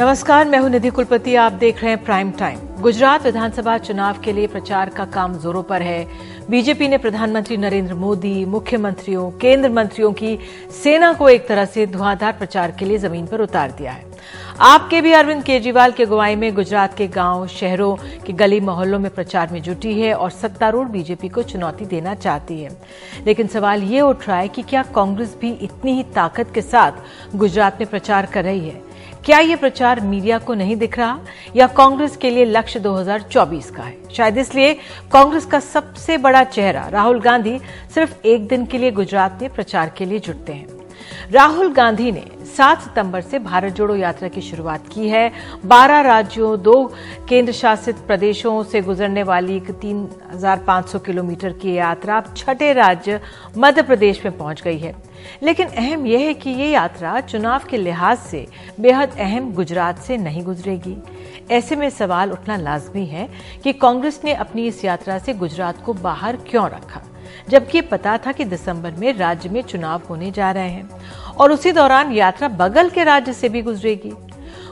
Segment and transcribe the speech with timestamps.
[0.00, 4.32] नमस्कार, मैं हूँ निधि कुलपति, आप देख रहे हैं प्राइम टाइम गुजरात विधानसभा चुनाव के
[4.32, 6.06] लिए प्रचार का काम जोरों पर है।
[6.50, 10.38] बीजेपी ने प्रधानमंत्री नरेंद्र मोदी, मुख्यमंत्रियों, केंद्र मंत्रियों की
[10.82, 14.04] सेना को एक तरह से धुआंधार प्रचार के लिए ज़मीन पर उतार दिया है।
[14.60, 17.94] आपके भी अरविंद केजरीवाल की अगुवाई में गुजरात के गाँव, शहरों
[18.26, 22.60] के गली मोहल्लों में प्रचार में जुटी है और सत्तारूढ़ बीजेपी को चुनौती देना चाहती
[22.62, 22.70] है।
[23.26, 27.36] लेकिन सवाल ये उठ रहा है कि क्या कांग्रेस भी इतनी ही ताकत के साथ
[27.36, 28.85] गुजरात में प्रचार कर रही है?
[29.26, 31.18] क्या ये प्रचार मीडिया को नहीं दिख रहा
[31.56, 33.96] या कांग्रेस के लिए लक्ष्य 2024 का है?
[34.12, 34.74] शायद इसलिए
[35.12, 37.58] कांग्रेस का सबसे बड़ा चेहरा राहुल गांधी
[37.94, 40.66] सिर्फ़ एक दिन के लिए गुजरात में प्रचार के लिए जुटते हैं।
[41.32, 42.24] राहुल गांधी ने
[42.56, 45.32] 7 सितंबर से भारत जोड़ो यात्रा की शुरुआत की है।
[45.64, 46.84] 12 राज्यों दो
[47.28, 53.20] केंद्र शासित प्रदेशों से गुजरने वाली 3,500 किलोमीटर की यात्रा अब छठे राज्य
[53.58, 54.94] मध्य प्रदेश में पहुँच गई है।
[55.42, 58.46] लेकिन अहम यह है कि ये यात्रा चुनाव के लिहाज से
[58.80, 60.96] बेहद अहम गुजरात से नहीं गुजरेगी।
[61.50, 63.28] ऐसे में सवाल उठना लाजमी है
[63.64, 67.02] कि कांग्रेस ने अपनी इस यात्रा से गुजरात को बाहर क्यों रखा?
[67.48, 70.90] जबकि पता था कि दिसंबर में राज्य में चुनाव होने जा रहे हैं
[71.38, 74.12] और उसी दौरान यात्रा बगल के राज्य से भी गुजरेगी।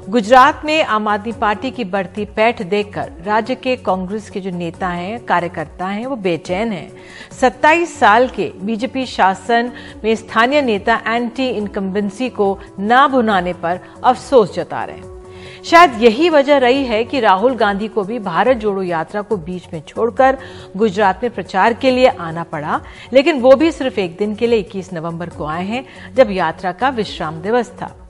[0.09, 4.89] गुजरात में आम आदमी पार्टी की बढ़ती पैठ देखकर राज्य के कांग्रेस के जो नेता
[4.89, 6.93] हैं, कार्यकर्ता हैं, वो बेचैन हैं।
[7.41, 9.73] 27 साल के बीजेपी शासन
[10.05, 16.29] में स्थानीय नेता एंटी इनकम्बेंसी को ना भुनाने पर अफसोस जता रहे हैं। शायद यही
[16.29, 20.39] वजह रही है कि राहुल गांधी को भी भारत जोड़ो यात्रा को बीच में छोड़कर
[20.77, 22.81] गुजरात में प्रचार के लिए आना पड़ा,
[23.13, 26.73] लेकिन वो भी सिर्फ़ एक दिन के लिए 21 नवंबर को आए हैं, जब यात्रा
[26.73, 28.04] का विश्राम दिवस था।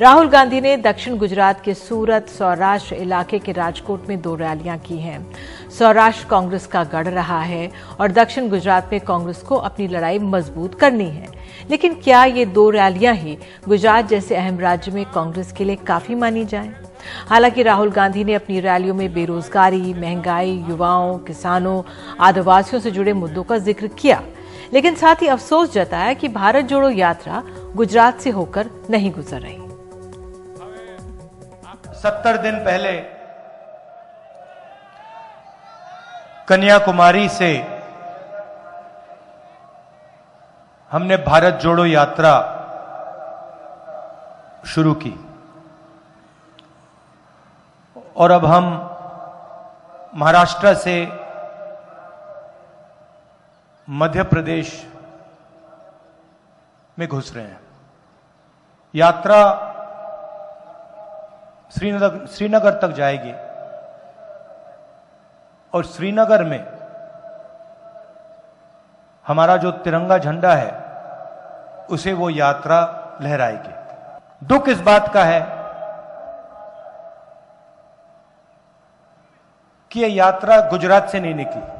[0.00, 4.98] राहुल गांधी ने दक्षिण गुजरात के सूरत सौराष्ट्र इलाके के राजकोट में दो रैलियाँ की
[4.98, 5.34] हैं।
[5.78, 10.74] सौराष्ट्र कांग्रेस का गढ़ रहा है और दक्षिण गुजरात में कांग्रेस को अपनी लड़ाई मज़बूत
[10.74, 11.28] करनी है।
[11.70, 16.14] लेकिन क्या ये दो रैलियाँ ही गुजरात जैसे अहम राज्य में कांग्रेस के लिए काफ़ी
[16.14, 16.72] मानी जाए?
[17.28, 21.82] हालाँकि राहुल गांधी ने अपनी रैलियों में बेरोजगारी, महँगाई, युवाओं, किसानों,
[22.20, 24.22] आदिवासियों से जुड़े मुद्दों का ज़िक्र किया।
[24.72, 27.42] लेकिन साथ ही अफसोस जताया कि भारत जोड़ो यात्रा
[27.76, 29.69] गुजरात से होकर नहीं गुजर रही।
[32.02, 32.92] सत्तर दिन पहले
[36.48, 37.50] कन्याकुमारी से
[40.90, 42.32] हमने भारत जोड़ो यात्रा
[44.66, 45.12] शुरू की।
[48.16, 48.64] और अब हम
[50.14, 50.96] महाराष्ट्र से
[53.88, 54.86] मध्य प्रदेश
[56.98, 57.60] में घुस रहे हैं।
[58.94, 59.66] यात्रा
[61.78, 63.32] श्रीनगर श्रीनगर तक जाएगी।
[65.72, 66.66] और श्रीनगर में
[69.26, 70.70] हमारा जो तिरंगा झंडा है,
[71.86, 72.80] उसे वो यात्रा
[73.22, 73.74] लहराएगी।
[74.46, 75.40] दुख इस बात का है
[79.90, 81.79] कि यह यात्रा गुजरात से नहीं निकली।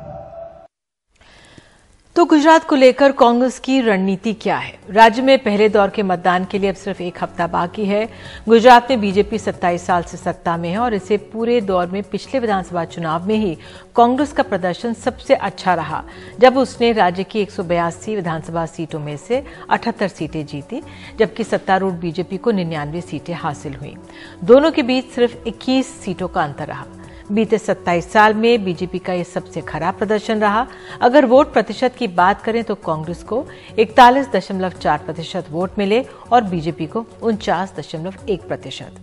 [2.17, 4.79] तो गुजरात को लेकर कांग्रेस की रणनीति क्या है?
[4.91, 8.09] राज्य में पहले दौर के मतदान के लिए अब सिर्फ़ एक हफ़्ता बाकी है।
[8.49, 12.41] गुजरात में बीजेपी 27 साल से सत्ता में है और इसे पूरे दौर में पिछले
[12.41, 13.57] विधानसभा चुनाव में ही
[13.97, 16.03] कांग्रेस का प्रदर्शन सबसे अच्छा रहा,
[16.41, 20.83] जब उसने राज्य की एक सौ बयासी विधानसभा सीटों में से अठहत्तर सीटें जीती,
[21.19, 23.97] जबकि सत्तारूढ़ बीजेपी को निन्यानवे सीटें हासिल हुई।
[24.45, 26.87] दोनों के बीच सिर्फ़ इक्कीस सीटों का अंतर रहा।
[27.31, 30.67] बीते 27 साल में बीजेपी का यह सबसे खराब प्रदर्शन रहा।
[31.01, 33.45] अगर वोट प्रतिशत की बात करें तो कांग्रेस को
[33.79, 38.95] इकतालीस दशमलव चार प्रतिशत वोट मिले और बीजेपी को उनचास दशमलव एक प्रतिशत।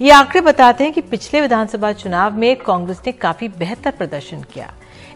[0.00, 4.72] ये आंकड़े बताते हैं कि पिछले विधानसभा चुनाव में कांग्रेस ने काफ़ी बेहतर प्रदर्शन किया।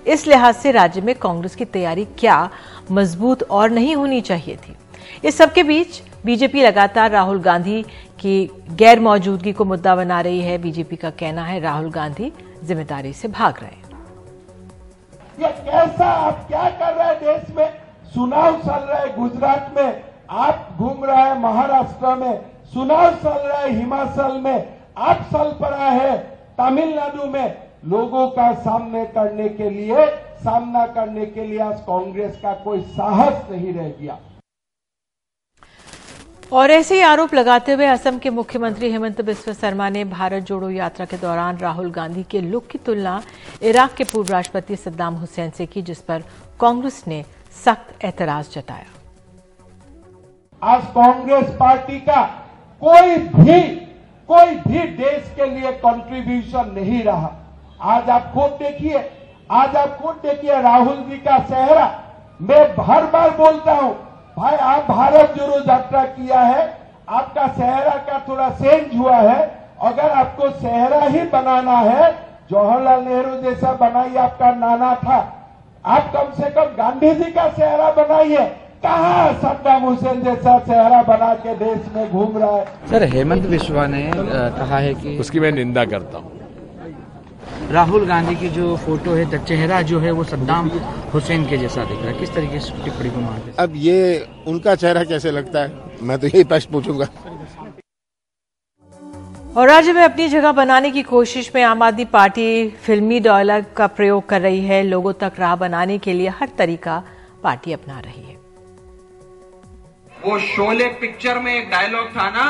[0.07, 2.49] इस लिहाज से राज्य में कांग्रेस की तैयारी क्या
[2.91, 4.77] मज़बूत और नहीं होनी चाहिए थी?
[5.25, 7.83] इस सबके बीच बीजेपी लगातार राहुल गांधी
[8.21, 12.33] की गैर मौजूदगी को मुद्दा बना रही है। बीजेपी का कहना है राहुल गांधी
[12.67, 13.85] ज़िम्मेदारी से भाग रहे
[15.39, 17.69] ये कैसा आप क्या कर रहे हैं देश में?
[18.15, 22.41] चुनाव चल रहा है गुजरात में। आप घूम रहे हैं महाराष्ट्र में।
[22.73, 24.59] चुनाव चल रहा है हिमाचल में।
[24.99, 26.17] आप चल पड़ा है
[26.59, 30.07] तमिलनाडु में। लोगों का सामने करने के लिए,
[30.39, 34.19] सामना करने के लिए आज कांग्रेस का कोई साहस नहीं रह गया।
[36.53, 40.69] और ऐसे ही आरोप लगाते हुए असम के मुख्यमंत्री हेमंत बिस्व शर्मा ने भारत जोड़ो
[40.71, 43.21] यात्रा के दौरान राहुल गांधी के लुक की तुलना
[43.63, 46.23] इराक के पूर्व राष्ट्रपति सद्दाम हुसैन से की, जिस पर
[46.61, 47.25] कांग्रेस ने
[47.65, 48.87] सख्त एतराज़ जताया।
[50.63, 52.23] आज कांग्रेस पार्टी का
[52.83, 53.61] कोई भी
[54.29, 57.31] कोई भी देश के लिए कंट्रीब्यूशन नहीं रहा।
[57.81, 58.99] आज आप खुद देखिए,
[59.51, 61.87] आज आप खुद देखिए राहुल जी का चेहरा।
[62.41, 63.95] मैं हर बार बोलता हूँ
[64.37, 66.65] भाई आप भारत जोड़ो यात्रा किया है।
[67.11, 69.39] आपका चेहरा का थोड़ा चेंज हुआ है।
[69.83, 72.11] अगर आपको सेहरा ही बनाना है
[72.51, 75.17] जवाहरलाल नेहरू जैसा बनाइए आपका नाना था।
[75.85, 78.45] आप कम से कम गांधी जी का सेहरा बनाइए।
[78.83, 82.65] कहा सद्दाम हुसैन जैसा चेहरा बना के देश में घूम रहा है?
[82.91, 86.46] सर हेमंत विश्वा ने कहा है कि उसकी मैं निंदा करता हूँ।
[87.73, 90.69] राहुल गांधी की जो फ़ोटो है चेहरा जो है वो सद्दाम
[91.13, 94.75] हुसैन के जैसा दिख रहा है। किस तरीके से टिप्पणी को मानते अब ये उनका
[94.75, 95.73] चेहरा कैसे लगता है?
[96.03, 97.09] मैं तो यही प्रश्न पूछूँगा।
[99.57, 103.87] और राज्य में अपनी जगह बनाने की कोशिश में आम आदमी पार्टी फिल्मी डायलॉग का
[103.89, 107.03] प्रयोग कर रही है। लोगों तक राह बनाने के लिए हर तरीका
[107.43, 108.35] पार्टी अपना रही है।
[110.25, 112.49] वो शोले पिक्चर में एक डायलॉग था ना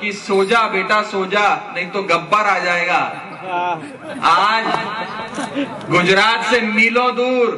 [0.00, 3.00] कि सो जा बेटा सोजा नहीं तो गब्बर आ जाएगा।
[3.42, 4.66] आज
[5.90, 7.48] गुजरात से मीलों दूर,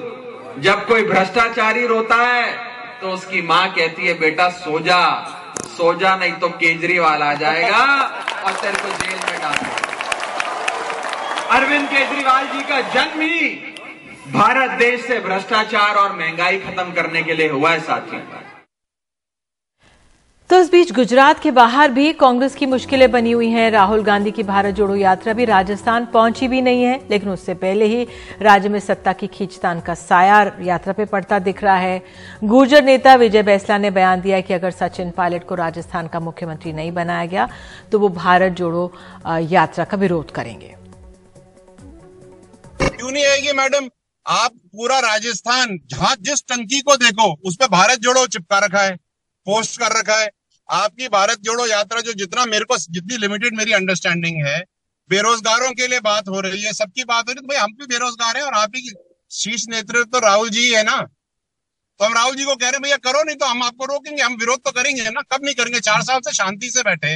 [0.59, 2.47] जब कोई भ्रष्टाचारी रोता है
[3.01, 5.01] तो उसकी माँ कहती है, बेटा सो जा
[5.77, 7.85] सो जा नहीं तो केजरीवाल आ जाएगा
[8.45, 9.59] और तेरे को जेल में डाल
[11.59, 13.49] अरविंद केजरीवाल जी का जन्म ही
[14.33, 18.23] भारत देश से भ्रष्टाचार और महँगाई खत्म करने के लिए हुआ है साथी
[20.51, 24.31] तो इस बीच गुजरात के बाहर भी कांग्रेस की मुश्किलें बनी हुई हैं। राहुल गांधी
[24.31, 28.07] की भारत जोड़ो यात्रा भी राजस्थान पहुँची भी नहीं है, लेकिन उससे पहले ही
[28.43, 32.03] राज्य में सत्ता की खींचतान का साया यात्रा पे पड़ता दिख रहा है।
[32.45, 36.73] गुर्जर नेता विजय बैसला ने बयान दिया कि अगर सचिन पायलट को राजस्थान का मुख्यमंत्री
[36.73, 37.49] नहीं बनाया गया
[37.93, 38.93] तो वो भारत जोड़ो
[39.27, 40.75] यात्रा का विरोध करेंगे।
[42.81, 43.89] क्यों नहीं आएगी मैडम?
[44.27, 48.97] आप पूरा राजस्थान, जहाँ जिस टंकी को देखो, उस पर भारत जोड़ो चिपका रखा है।
[49.47, 50.31] पोस्ट कर रखा है।
[50.69, 54.59] आपकी भारत जोड़ो यात्रा जो जितना मेरे को, जितनी लिमिटेड मेरी अंडरस्टैंडिंग है,
[55.11, 57.73] बेरोजगारों के लिए बात हो रही है, सबकी बात हो रही है। तो भाई हम
[57.73, 58.93] भी बेरोजगार हैं और आप ही
[59.31, 60.97] शीर्ष नेतृत्व तो राहुल जी है ना।
[62.01, 64.23] तो हम राहुल जी को कह रहे हैं, भैया करो नहीं तो हम आपको रोकेंगे,
[64.23, 65.81] हम विरोध तो करेंगे ना। कब नहीं करेंगे?
[65.81, 67.15] चार साल से शांति से बैठे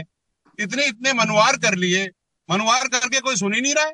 [0.59, 2.07] इतने इतने मनुवार कर लिए।
[2.49, 3.93] मनुवार करके कोई सुन ही नहीं रहा है।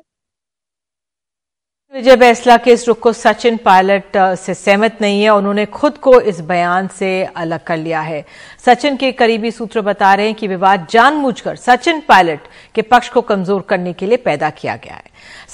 [1.95, 6.19] विजय बैसला के इस रुख को सचिन पायलट से सहमत नहीं है उन्होंने खुद को
[6.21, 8.23] इस बयान से अलग कर लिया है।
[8.65, 13.21] सचिन के करीबी सूत्र बता रहे हैं कि विवाद जानबूझकर सचिन पायलट के पक्ष को
[13.21, 15.03] कमज़ोर करने के लिए पैदा किया गया है।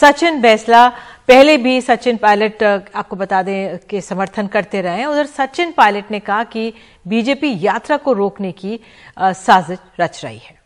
[0.01, 0.88] सचिन बैसला
[1.27, 6.19] पहले भी सचिन पायलट आपको बता दें, कि समर्थन करते रहे उधर सचिन पायलट ने
[6.21, 6.73] कहा कि
[7.05, 8.79] बीजेपी यात्रा को रोकने की
[9.19, 10.59] साजिश रच रही है।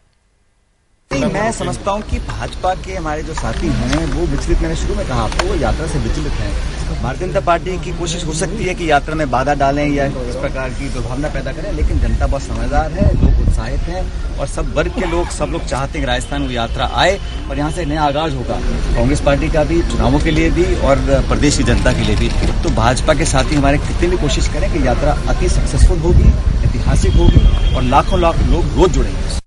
[1.26, 5.08] मैं समझता हूँ कि भाजपा के हमारे जो साथी हैं, वो विचलित मैंने शुरू में
[5.08, 8.74] कहा आपको वो यात्रा से विचलित हैं। भारतीय जनता पार्टी की कोशिश हो सकती है
[8.76, 12.42] कि यात्रा में बाधा डालें या इस प्रकार की दुर्भावना पैदा करें, लेकिन जनता बहुत
[12.42, 14.04] समझदार है, लोग उत्साहित हैं,
[14.38, 17.20] और सब वर्ग के लोग, सब लोग चाहते हैं कि राजस्थान वो यात्रा आए,
[17.50, 18.60] और यहाँ से नया आगाज़ होगा।
[18.96, 22.30] कांग्रेस पार्टी का भी चुनावों के लिए भी, और प्रदेश की जनता के लिए भी।
[22.64, 26.30] तो भाजपा के साथी हमारे कितनी भी कोशिश करें कि यात्रा अति सक्सेसफुल होगी,
[26.68, 29.44] ऐतिहासिक होगी, और लाखों लाख लोग रोज जुड़ेंगे।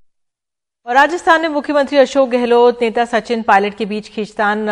[0.88, 4.66] और राजस्थान में मुख्यमंत्री अशोक गहलोत, नेता सचिन पायलट के बीच खींचतान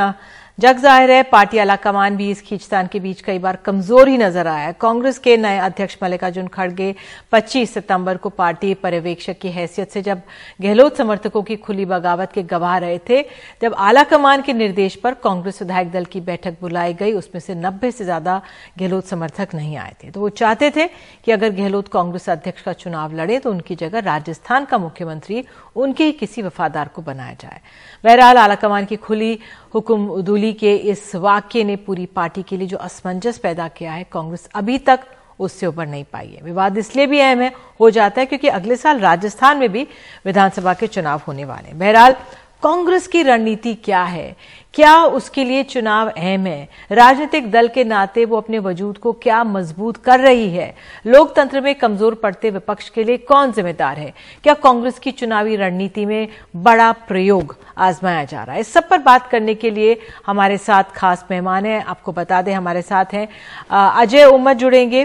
[0.59, 4.17] जग ज़ाहिर है, पार्टी आला कमान भी इस खींचतान के बीच कई बार कमज़ोर ही
[4.19, 6.95] नज़र आया है। कांग्रेस के नए अध्यक्ष मल्लिकार्जुन खड़गे
[7.33, 10.21] 25 सितंबर को पार्टी पर्यवेक्षक की हैसियत से जब
[10.61, 13.21] गहलोत समर्थकों की खुली बगावत के गवाह रहे थे,
[13.63, 17.55] जब आला कमान के निर्देश पर कांग्रेस विधायक दल की बैठक बुलाई गई, उसमें से
[17.57, 18.41] नब्बे से ज़्यादा
[18.79, 20.89] गहलोत समर्थक नहीं आए थे। तो वो चाहते थे
[21.25, 25.45] कि अगर गहलोत कांग्रेस अध्यक्ष का चुनाव लड़े तो उनकी जगह राजस्थान का मुख्यमंत्री
[25.77, 27.61] उनके ही किसी वफादार को बनाया जाए।
[28.05, 29.39] बहरहाल, आलाकमान की खुली
[29.75, 34.05] हुकुम उदूली के इस वाक्य ने पूरी पार्टी के लिए जो असमंजस पैदा किया है,
[34.13, 35.01] कांग्रेस अभी तक
[35.39, 38.77] उससे ऊपर नहीं पाई है। विवाद इसलिए भी अहम है, हो जाता है क्योंकि अगले
[38.77, 39.87] साल राजस्थान में भी
[40.27, 42.15] विधानसभा के चुनाव होने वाले हैं। बहरहाल
[42.63, 44.37] कांग्रेस की रणनीति क्या है?
[44.75, 46.69] क्या उसके लिए चुनाव अहम है?
[46.93, 50.75] राजनीतिक दल के नाते वो अपने वजूद को क्या मज़बूत कर रही है?
[51.07, 54.13] लोकतंत्र में कमज़ोर पड़ते विपक्ष के लिए कौन जिम्मेदार है?
[54.45, 58.61] क्या कांग्रेस की चुनावी रणनीति में बड़ा प्रयोग आजमाया जा रहा है?
[58.61, 62.53] इस सब पर बात करने के लिए हमारे साथ खास मेहमान हैं। आपको बता दें,
[62.55, 63.29] हमारे साथ हैं
[63.71, 65.05] अजय उमर जुड़ेंगे।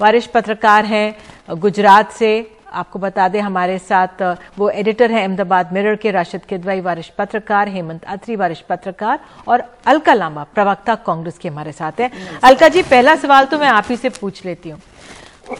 [0.00, 1.14] वरिष्ठ पत्रकार हैं,
[1.50, 4.22] गुजरात से। आपको बता दें हमारे साथ
[4.58, 9.64] वो एडिटर हैं अहमदाबाद मिरर के राशिद किदवाई वरिष्ठ पत्रकार हेमंत अत्री वरिष्ठ पत्रकार और
[9.86, 12.10] अलका लांबा प्रवक्ता कांग्रेस के हमारे साथ हैं।
[12.44, 14.80] अलका जी पहला सवाल तो मैं आप ही से पूछ लेती हूँ।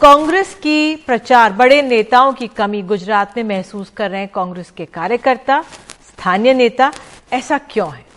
[0.01, 4.85] कांग्रेस की प्रचार बड़े नेताओं की कमी गुजरात में महसूस कर रहे हैं कांग्रेस के
[4.85, 5.61] कार्यकर्ता
[6.07, 6.91] स्थानीय नेता
[7.33, 8.12] ऐसा क्यों है?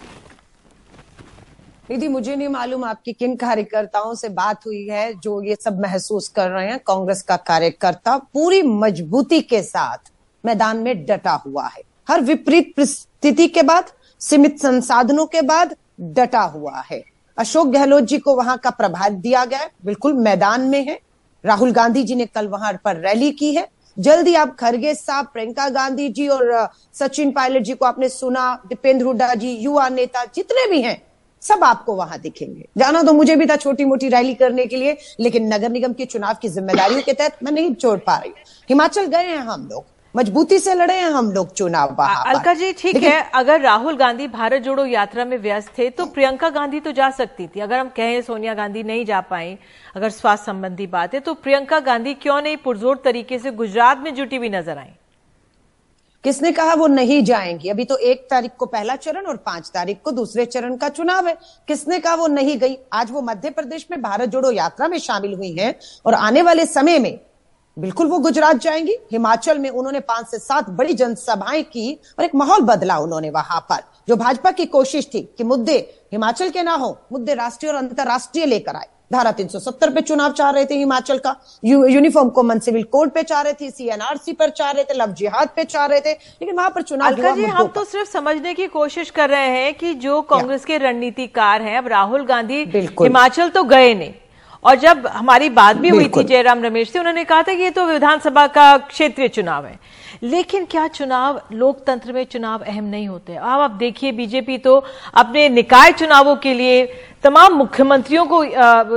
[1.91, 6.29] निधि मुझे नहीं मालूम आपकी किन कार्यकर्ताओं से बात हुई है जो ये सब महसूस
[6.29, 10.11] कर रहे हैं। कांग्रेस का कार्यकर्ता पूरी मजबूती के साथ
[10.45, 13.91] मैदान में डटा हुआ है। हर विपरीत परिस्थिति के बाद,
[14.21, 17.03] सीमित संसाधनों के बाद डटा हुआ है।
[17.39, 21.01] अशोक गहलोत जी को वहाँ का प्रभाव दिया गया है। बिल्कुल मैदान में है।
[21.45, 25.69] राहुल गांधी जी ने कल वहाँ पर रैली की है। जल्दी आप खरगे साहब, प्रियंका
[25.69, 30.71] गांधी जी और सचिन पायलट जी को आपने सुना। दीपेंद्र हुड्डा जी, युवा नेता जितने
[30.71, 31.03] भी हैं
[31.49, 34.97] सब आपको वहाँ दिखेंगे। जाना तो मुझे भी था छोटी मोटी रैली करने के लिए
[35.21, 38.33] लेकिन नगर निगम के चुनाव की जिम्मेदारियों के तहत मैं नहीं छोड़ पा रही
[38.71, 39.85] हिमाचल गए हैं हम लोग।
[40.15, 44.63] मजबूती से लड़े हैं हम लोग चुनाव अलका जी ठीक है अगर राहुल गांधी भारत
[44.63, 48.21] जोड़ो यात्रा में व्यस्त थे तो प्रियंका गांधी तो जा सकती थी। अगर हम कहें
[48.23, 49.57] सोनिया गांधी नहीं जा पाए
[49.97, 54.15] अगर स्वास्थ्य संबंधी बात है तो प्रियंका गांधी क्यों नहीं पुरजोर तरीके से गुजरात में
[54.15, 54.91] जुटी हुई नज़र आई?
[56.25, 57.69] किसने कहा वो नहीं जाएँगी?
[57.69, 61.27] अभी तो एक तारीख को पहला चरण और पाँच तारीख को दूसरे चरण का चुनाव
[61.29, 61.37] है।
[61.69, 62.77] किसने कहा वो नहीं गई?
[62.93, 65.75] आज वो मध्य प्रदेश में भारत जोड़ो यात्रा में शामिल हुई हैं
[66.07, 67.19] और आने वाले समय में
[67.77, 72.35] बिल्कुल वो गुजरात जाएँगी। हिमाचल में उन्होंने पाँच से सात बड़ी जनसभाएँ की और एक
[72.35, 75.79] माहौल बदला उन्होंने वहाँ पर, जो भाजपा की कोशिश थी कि मुद्दे
[76.13, 80.51] हिमाचल के ना हो, मुद्दे राष्ट्रीय और अंतर्राष्ट्रीय लेकर आए। धारा 370 पे चुनाव चाह
[80.51, 81.35] रहे थे हिमाचल का।
[81.65, 85.13] U, uniform common civil code पे चाह रहे थे सीएनआरसी पर चाह रहे थे लव
[85.13, 88.67] जिहाद पे चाह रहे थे लेकिन वहाँ पर चुनाव जी हम तो सिर्फ़ समझने की
[88.67, 92.65] कोशिश कर रहे हैं कि जो कांग्रेस के रणनीतिकार हैं अब राहुल गांधी
[93.03, 94.13] हिमाचल तो गए नहीं।
[94.65, 97.71] और जब हमारी बात भी हुई थी जयराम रमेश से उन्होंने कहा था कि ये
[97.71, 99.79] तो विधानसभा का क्षेत्रीय चुनाव है।
[100.23, 103.35] लेकिन क्या चुनाव लोकतंत्र में चुनाव अहम नहीं होते?
[103.35, 104.77] अब आप देखिए बीजेपी तो
[105.15, 106.85] अपने निकाय चुनावों के लिए
[107.23, 108.43] तमाम मुख्यमंत्रियों को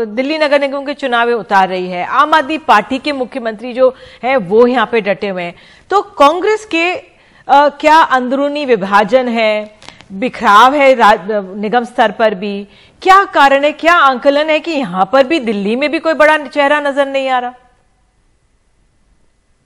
[0.05, 3.93] दिल्ली नगर निगम के चुनाव में उतार रही है। आम आदमी पार्टी के मुख्यमंत्री जो
[4.23, 5.55] है वो यहाँ पे डटे हुए हैं।
[5.91, 6.91] तो कांग्रेस के
[7.47, 9.78] अ, क्या अंदरूनी विभाजन है?
[10.11, 10.95] बिखराव है
[11.57, 12.67] निगम स्तर पर भी।
[13.01, 16.37] क्या कारण है क्या आंकलन है कि यहाँ पर भी दिल्ली में भी कोई बड़ा
[16.39, 17.53] चेहरा नज़र नहीं आ रहा?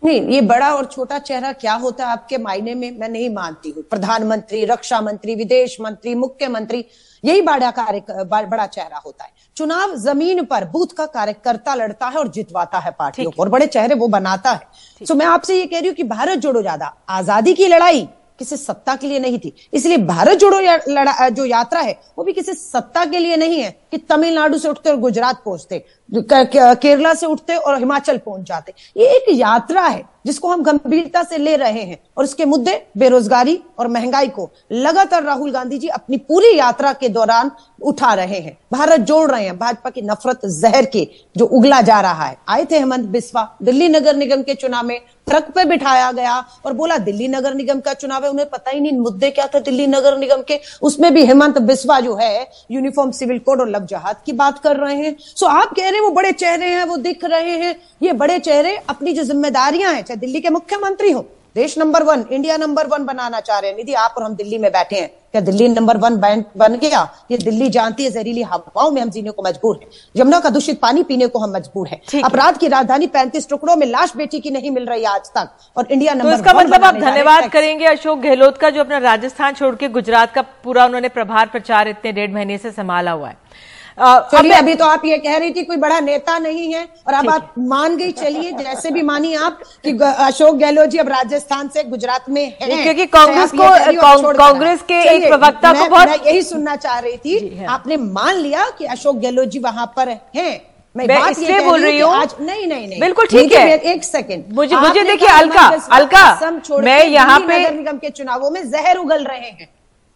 [0.04, 3.70] नहीं ये बड़ा और छोटा चेहरा क्या होता है आपके मायने में मैं नहीं मानती
[3.70, 6.84] हूँ। प्रधानमंत्री रक्षा मंत्री विदेश मंत्री मुख्यमंत्री
[7.24, 12.18] यही बड़ा कार्य बड़ा चेहरा होता है। चुनाव ज़मीन पर बूथ का कार्यकर्ता लड़ता है
[12.18, 15.66] और जितवाता है पार्टियों को और बड़े चेहरे वो बनाता है। तो मैं आपसे ये
[15.66, 18.08] कह रही हूँ कि भारत जोड़ो ज़्यादा। आज़ादी की लड़ाई
[18.40, 22.24] किसी सत्ता के लिए नहीं थी। इसलिए भारत जोड़ो या, लड़ा, जो यात्रा है वो
[22.24, 27.14] भी किसी सत्ता के लिए नहीं है कि तमिलनाडु से उठते और गुजरात पहुँचते केरला
[27.14, 31.56] से उठते और हिमाचल पहुँच जाते। ये एक यात्रा है जिसको हम गंभीरता से ले
[31.56, 36.58] रहे हैं और इसके मुद्दे बेरोजगारी और महँगाई को लगातार राहुल गांधी जी अपनी पूरी
[36.58, 41.08] यात्रा के दौरान उठा रहे हैं। भारत जोड़ रहे हैं भाजपा की नफरत जहर के
[41.38, 45.00] जो उगला जा रहा है। आए थे हेमंत बिस्वा दिल्ली नगर निगम के चुनाव में
[45.28, 48.80] ट्रक पे बिठाया गया और बोला, दिल्ली नगर निगम का चुनाव है, उन्हें पता ही
[48.80, 53.12] नहीं, मुद्दे क्या थे दिल्ली नगर निगम के। उसमें भी हेमंत बिस्वा जो है, यूनिफॉर्म
[53.12, 56.02] सिविल कोड और लव जहाद की बात कर रहे हैं। सो आप कह रहे हैं
[56.02, 60.04] वो बड़े चेहरे हैं, वो दिख रहे हैं। ये बड़े चेहरे अपनी जो जिम्मेदारियाँ हैं,
[60.04, 63.78] चाहे दिल्ली के मुख्यमंत्री हो देश number one India number one बनाना चाह रहे हैं।
[63.78, 67.02] निधि आप और हम दिल्ली में बैठे हैं। क्या दिल्ली नंबर वन बन, गया?
[67.32, 70.80] ये दिल्ली जानती है जहरीली हवाओं में हम जीने को मजबूर है। यमुना का दूषित
[70.80, 74.52] पानी पीने को हम मजबूर है। अपराध की राजधानी पैंतीस टुकड़ों में लाश बेटी की
[74.52, 77.86] नहीं मिल रही आज तक। और इंडिया तो नंबर इसका वन मतलब आप धन्यवाद करेंगे
[77.86, 82.12] अशोक गहलोत का जो अपना राजस्थान छोड़ के गुजरात का पूरा उन्होंने प्रभार प्रचार इतने
[82.12, 83.38] डेढ़ महीने से संभाला हुआ है।
[83.98, 87.14] अ, चलिए अभी तो आप ये कह रही थी कोई बड़ा नेता नहीं है और
[87.14, 91.68] अब आप मान गई चलिए जैसे भी मानी आप कि अशोक गहलोत जी अब राजस्थान
[91.68, 93.80] से गुजरात में हैं। क्योंकि कांग्रेस को-
[94.38, 98.70] कांग्रेस के एक प्रवक्ता को बहुत- यही सुनना चाह रही थी हाँ। आपने मान लिया
[98.70, 100.62] कि अशोक गहलोत जी वहाँ पर हैं।
[100.98, 104.04] मैं बात ये इसलिए बोल रही हूं- आज नहीं नहीं नहीं। बिल्कुल ठीक है। एक
[104.04, 106.34] सेकंड मुझे- मुझे देखिए, अलका, अलका,
[106.84, 109.70] मैं यहाँ पे- नगर निगम के चुनावों में जहर उगल रहे हैं।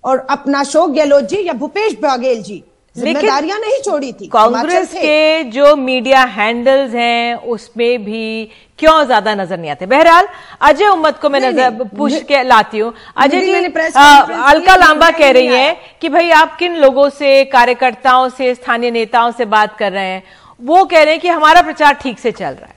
[0.03, 2.63] और अपना अशोक गहलोत जी या भूपेश बघेल जी
[2.97, 8.49] जिम्मेदारियाँ नहीं छोड़ी थी। कांग्रेस के जो मीडिया हैंडल्स हैं उसमें भी
[8.79, 9.85] क्यों ज़्यादा नज़र नहीं आते?
[9.85, 10.27] बहरहाल
[10.61, 15.31] अजय उम्मत को मैं नहीं, नज़र पूछ के लाती हूँ। अजय जी अलका लांबा कह
[15.31, 19.91] रही है। कि भाई आप किन लोगों से कार्यकर्ताओं से स्थानीय नेताओं से बात कर
[19.91, 20.23] रहे हैं?
[20.61, 22.75] वो कह रहे हैं कि हमारा प्रचार ठीक से चल रहा है।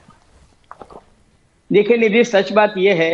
[1.69, 3.13] देखिए निधि सच बात यह है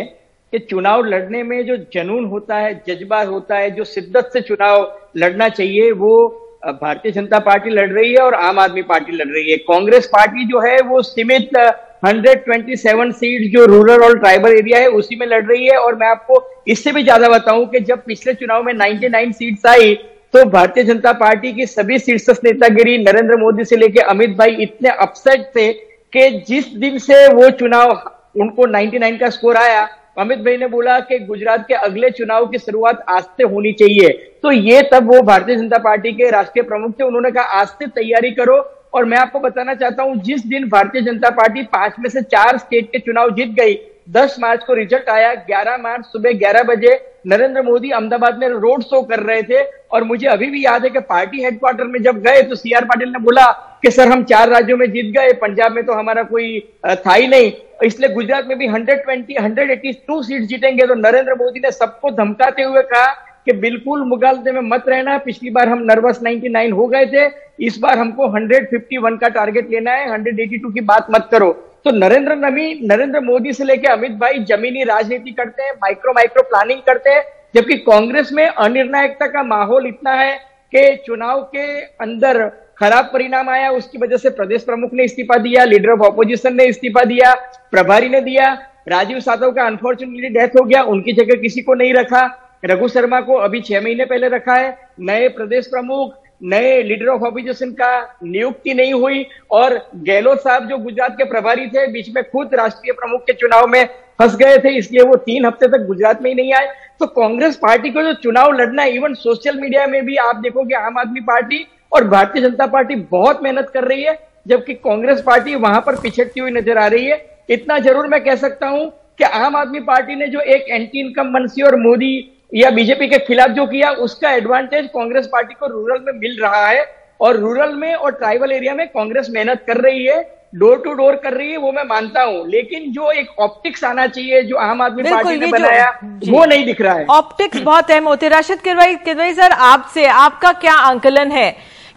[0.52, 4.92] कि चुनाव लड़ने में जो जनून होता है जज्बा होता है जो शिद्दत से चुनाव
[5.16, 6.14] लड़ना चाहिए वो
[6.62, 10.44] भारतीय जनता पार्टी लड़ रही है और आम आदमी पार्टी लड़ रही है। कांग्रेस पार्टी
[10.46, 11.56] जो है, वो सीमित
[12.04, 15.76] हंड्रेड ट्वेंटी सेवन सीट जो रूरल और ट्राइबल एरिया है, उसी में लड़ रही है।
[15.78, 19.94] और मैं आपको इससे भी ज़्यादा बताऊँ कि जब पिछले चुनाव में 99 सीट्स आई
[20.34, 24.88] तो भारतीय जनता पार्टी की सभी शीर्षस्थ नेतागिरी नरेंद्र मोदी से लेकर अमित भाई इतने
[24.90, 25.72] अपसेट थे
[26.12, 27.90] कि जिस दिन से वो चुनाव,
[28.36, 29.88] उनको 99 का स्कोर आया
[30.18, 34.08] अमित भाई ने बोला कि गुजरात के अगले चुनाव की शुरुआत आज से होनी चाहिए।
[34.42, 37.86] तो ये तब वो भारतीय जनता पार्टी के राष्ट्रीय प्रमुख थे, उन्होंने कहा, आज से
[37.86, 38.56] तैयारी करो।
[38.94, 42.58] और मैं आपको बताना चाहता हूँ, जिस दिन भारतीय जनता पार्टी पाँच में से चार
[42.58, 43.78] स्टेट के चुनाव जीत गई
[44.10, 46.94] 10 मार्च को रिज़ल्ट आया 11 मार्च सुबह 11 बजे
[47.28, 50.90] नरेंद्र मोदी अहमदाबाद में रोड शो कर रहे थे और मुझे अभी भी याद है
[50.90, 53.44] कि पार्टी हेडक्वार्टर में जब गए तो सी आर पाटिल ने बोला
[53.82, 57.26] कि सर, हम चार राज्यों में जीत गए, पंजाब में तो हमारा कोई था ही
[57.26, 57.52] नहीं।
[57.84, 62.82] इसलिए गुजरात में भी 120 182 सीट जीतेंगे। तो नरेंद्र मोदी ने सबको धमकाते हुए
[62.82, 63.06] कहा
[63.46, 67.30] कि बिल्कुल मुगालते में मत रहना। पिछली बार हम नर्वस 99 हो गए थे।
[67.60, 71.52] इस बार हमको 151 का टारगेट लेना है। 182 की बात मत करो।
[71.84, 76.42] तो नरेंद्र नवी नरेंद्र मोदी से लेकर अमित भाई जमीनी राजनीति करते हैं माइक्रो माइक्रो
[76.42, 77.22] प्लानिंग करते हैं,
[77.54, 80.34] जबकि कांग्रेस में अनिर्णायकता का माहौल इतना है
[80.72, 82.44] कि चुनाव के अंदर
[82.78, 86.64] खराब परिणाम आया, उसकी वजह से प्रदेश प्रमुख ने इस्तीफा दिया लीडर ऑफ़ ऑपोजिशन ने
[86.66, 87.34] इस्तीफा दिया,
[87.70, 88.52] प्रभारी ने दिया,
[88.88, 92.24] राजीव साधव का अनफॉर्चुनेटली डेथ हो गया, उनकी जगह किसी को नहीं रखा,
[92.64, 97.22] रघु शर्मा को अभी छह महीने पहले रखा है, नए प्रदेश प्रमुख नए लीडर ऑफ़
[97.22, 102.22] ऑपोजिशन का नियुक्ति नहीं हुई और गहलोत साहब जो गुजरात के प्रभारी थे, बीच में
[102.24, 103.84] खुद राष्ट्रीय प्रमुख के चुनाव में
[104.18, 106.68] फंस गए थे, इसलिए वो तीन हफ़्ते तक गुजरात में ही नहीं आए।
[107.00, 110.74] तो कांग्रेस पार्टी को जो चुनाव लड़ना है इवन सोशल मीडिया में भी आप देखोगे,
[110.76, 115.54] आम आदमी पार्टी और भारतीय जनता पार्टी बहुत मेहनत कर रही है, जबकि कांग्रेस पार्टी
[115.56, 119.24] वहाँ पर पिछड़ती हुई नज़र आ रही है। इतना ज़रूर मैं कह सकता हूँ कि
[119.24, 122.10] आम आदमी पार्टी ने जो एक एंटी इनकम मनसी और मोदी
[122.52, 126.66] या बीजेपी के खिलाफ जो किया उसका एडवांटेज कांग्रेस पार्टी को रूरल में मिल रहा
[126.66, 126.84] है
[127.20, 130.20] और रूरल में और ट्राइबल एरिया में कांग्रेस मेहनत कर रही है
[130.54, 134.06] डोर टू डोर कर रही है वो मैं मानता हूँ। लेकिन जो एक ऑप्टिक्स आना
[134.06, 138.08] चाहिए जो आम आदमी पार्टी ने बनाया वो नहीं दिख रहा है। ऑप्टिक्स बहुत अहम
[138.08, 141.50] होते राशिद किरवाई किरवाई सर आपसे आपका क्या आंकलन है?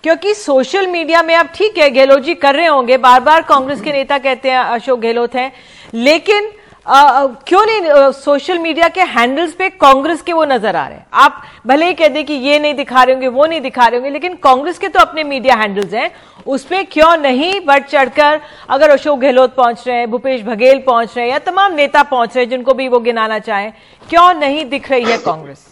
[0.03, 3.81] क्योंकि सोशल मीडिया में आप ठीक है गहलोत जी कर रहे होंगे। बार बार कांग्रेस
[3.81, 5.51] के नेता कहते हैं अशोक गहलोत हैं।
[5.93, 6.51] लेकिन
[6.85, 11.05] क्यों नहीं सोशल मीडिया के हैंडल्स पे कांग्रेस के वो नज़र आ रहे हैं?
[11.13, 13.99] आप भले ही कह दें कि ये नहीं दिखा रहे होंगे, वो नहीं दिखा रहे
[13.99, 16.11] होंगे, लेकिन कांग्रेस के तो अपने मीडिया हैंडल्स हैं।
[16.47, 21.25] उसमें क्यों नहीं बढ़ चढ़कर अगर अशोक गहलोत पहुँच रहे हैं, भूपेश बघेल पहुँच रहे
[21.25, 23.71] हैं, या तमाम नेता पहुँच रहे हैं जिनको भी वो गिनाना चाहें,
[24.09, 25.67] क्यों नहीं दिख रही है कांग्रेस?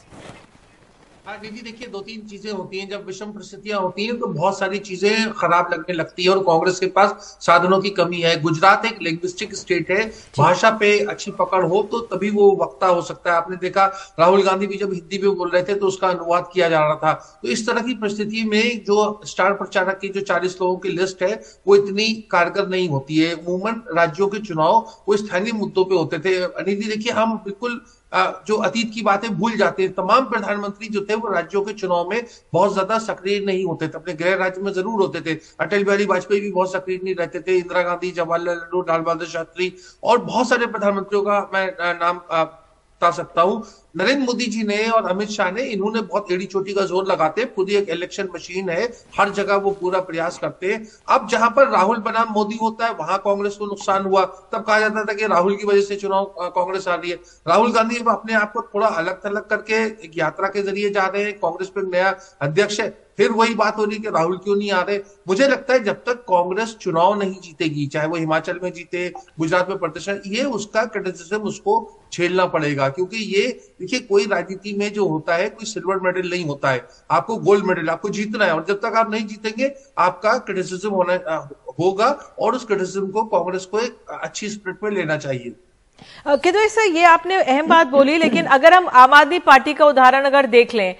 [1.31, 4.77] दीदी देखिए दो तीन चीज़ें होती हैं जब विषम परिस्थितियाँ होती हैं तो बहुत सारी
[4.79, 9.01] चीज़ें खराब लगने लगती है और कांग्रेस के पास साधनों की कमी है। गुजरात एक
[9.01, 10.05] लिंग्विस्टिक स्टेट है
[10.38, 13.86] भाषा पे अच्छी पकड़ हो तो तभी वो वक्ता हो सकता है। आपने देखा
[14.19, 16.95] राहुल गांधी भी जब हिंदी में बोल रहे थे तो उसका अनुवाद किया जा रहा
[16.95, 20.89] था। तो इस तरह की परिस्थिति में जो स्टार प्रचारक की जो चालीस लोगों की
[20.89, 25.85] लिस्ट है वो इतनी कारगर नहीं होती है। उमूमन राज्यों के चुनाव वो स्थानीय मुद्दों
[25.85, 30.25] पर होते थे। अनिधि देखिए हम बिल्कुल जो अतीत की बातें भूल जाते हैं। तमाम
[30.29, 34.13] प्रधानमंत्री जो थे, वो राज्यों के चुनाव में बहुत ज़्यादा सक्रिय नहीं होते थे। अपने
[34.13, 37.57] गृह राज्य में ज़रूर होते थे। अटल बिहारी वाजपेयी भी बहुत सक्रिय नहीं रहते थे।
[37.57, 42.22] इंदिरा गांधी, जवाहरलाल नेहरू, लाल बहादुर शास्त्री और बहुत सारे प्रधानमंत्रियों का मैं नाम
[43.01, 43.64] बता सकता हूँ।
[43.98, 47.42] नरेंद्र मोदी जी ने और अमित शाह ने, इन्होंने बहुत एड़ी चोटी का ज़ोर लगाते
[47.59, 48.83] ही। एक इलेक्शन मशीन है।
[49.18, 52.94] हर जगह वो पूरा प्रयास करते हैं। अब जहाँ पर राहुल बनाम मोदी होता है,
[52.94, 56.25] वहाँ कांग्रेस को नुकसान हुआ। तब कहा जाता था कि राहुल की वजह से चुनाव
[56.55, 60.18] कांग्रेस आ रही है। राहुल गांधी अब अपने आप को थोड़ा अलग थलग करके एक
[60.18, 63.86] यात्रा के ज़रिए जा रहे हैं। कांग्रेस पे नया अध्यक्ष है। फिर वही बात हो
[63.86, 67.40] रही कि राहुल क्यों नहीं आ रहे मुझे लगता है जब तक कांग्रेस चुनाव नहीं
[67.42, 72.90] जीतेगी, चाहे वो हिमाचल में जीते, गुजरात में प्रदर्शन, ये उसका क्रिटिसिज्म उसको झेलना पड़ेगा,
[72.90, 73.48] क्योंकि ये,
[73.79, 77.66] देखिए, कोई राजनीति में जो होता है, कोई सिल्वर मेडल नहीं होता है। आपको गोल्ड
[77.66, 82.55] मेडल आपको जीतना है, और जब तक आप नहीं जीतेंगे, आपका क्रिटिसिज्म होना, होगा, और
[82.55, 85.55] उस क्रिटिसिज्म को कांग्रेस को एक अच्छी स्प्रिट में लेना चाहिए।
[86.27, 90.25] कितने सर ये आपने अहम बात बोली, लेकिन अगर हम आम आदमी पार्टी का उदाहरण
[90.25, 90.96] अगर देख लें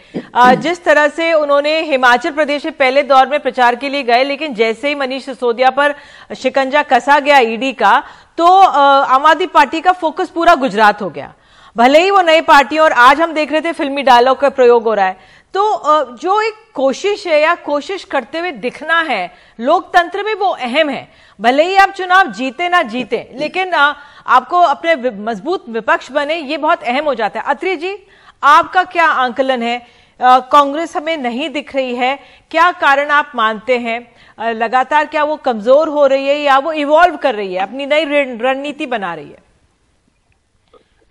[0.62, 4.54] जिस तरह से उन्होंने हिमाचल प्रदेश में पहले दौर में प्रचार के लिए गए, लेकिन
[4.54, 5.96] जैसे ही मनीष सिसोदिया पर
[6.36, 8.02] शिकंजा कसा गया ईडी का
[8.38, 11.34] तो आम आदमी पार्टी का फोकस पूरा गुजरात हो गया।
[11.76, 14.84] भले ही वो नई पार्टी और आज हम देख रहे थे फिल्मी डायलॉग का प्रयोग
[14.84, 20.24] हो रहा है। तो जो एक कोशिश है या कोशिश करते हुए दिखना है, लोकतंत्र
[20.24, 21.08] में वो अहम है।
[21.40, 23.72] भले ही आप चुनाव जीते ना जीते, लेकिन
[24.30, 27.96] आपको अपने मज़बूत विपक्ष बने, ये बहुत अहम हो जाता है। अत्री जी,
[28.44, 29.82] आपका क्या आंकलन है?
[30.20, 32.18] कांग्रेस हमें नहीं दिख रही है।
[32.52, 34.00] क्या कारण आप मानते हैं?
[34.56, 38.06] लगातार क्या वो कमज़ोर हो रही है या वो इवॉल्व कर रही है, अपनी नई
[38.38, 39.38] रणनीति बना रही है?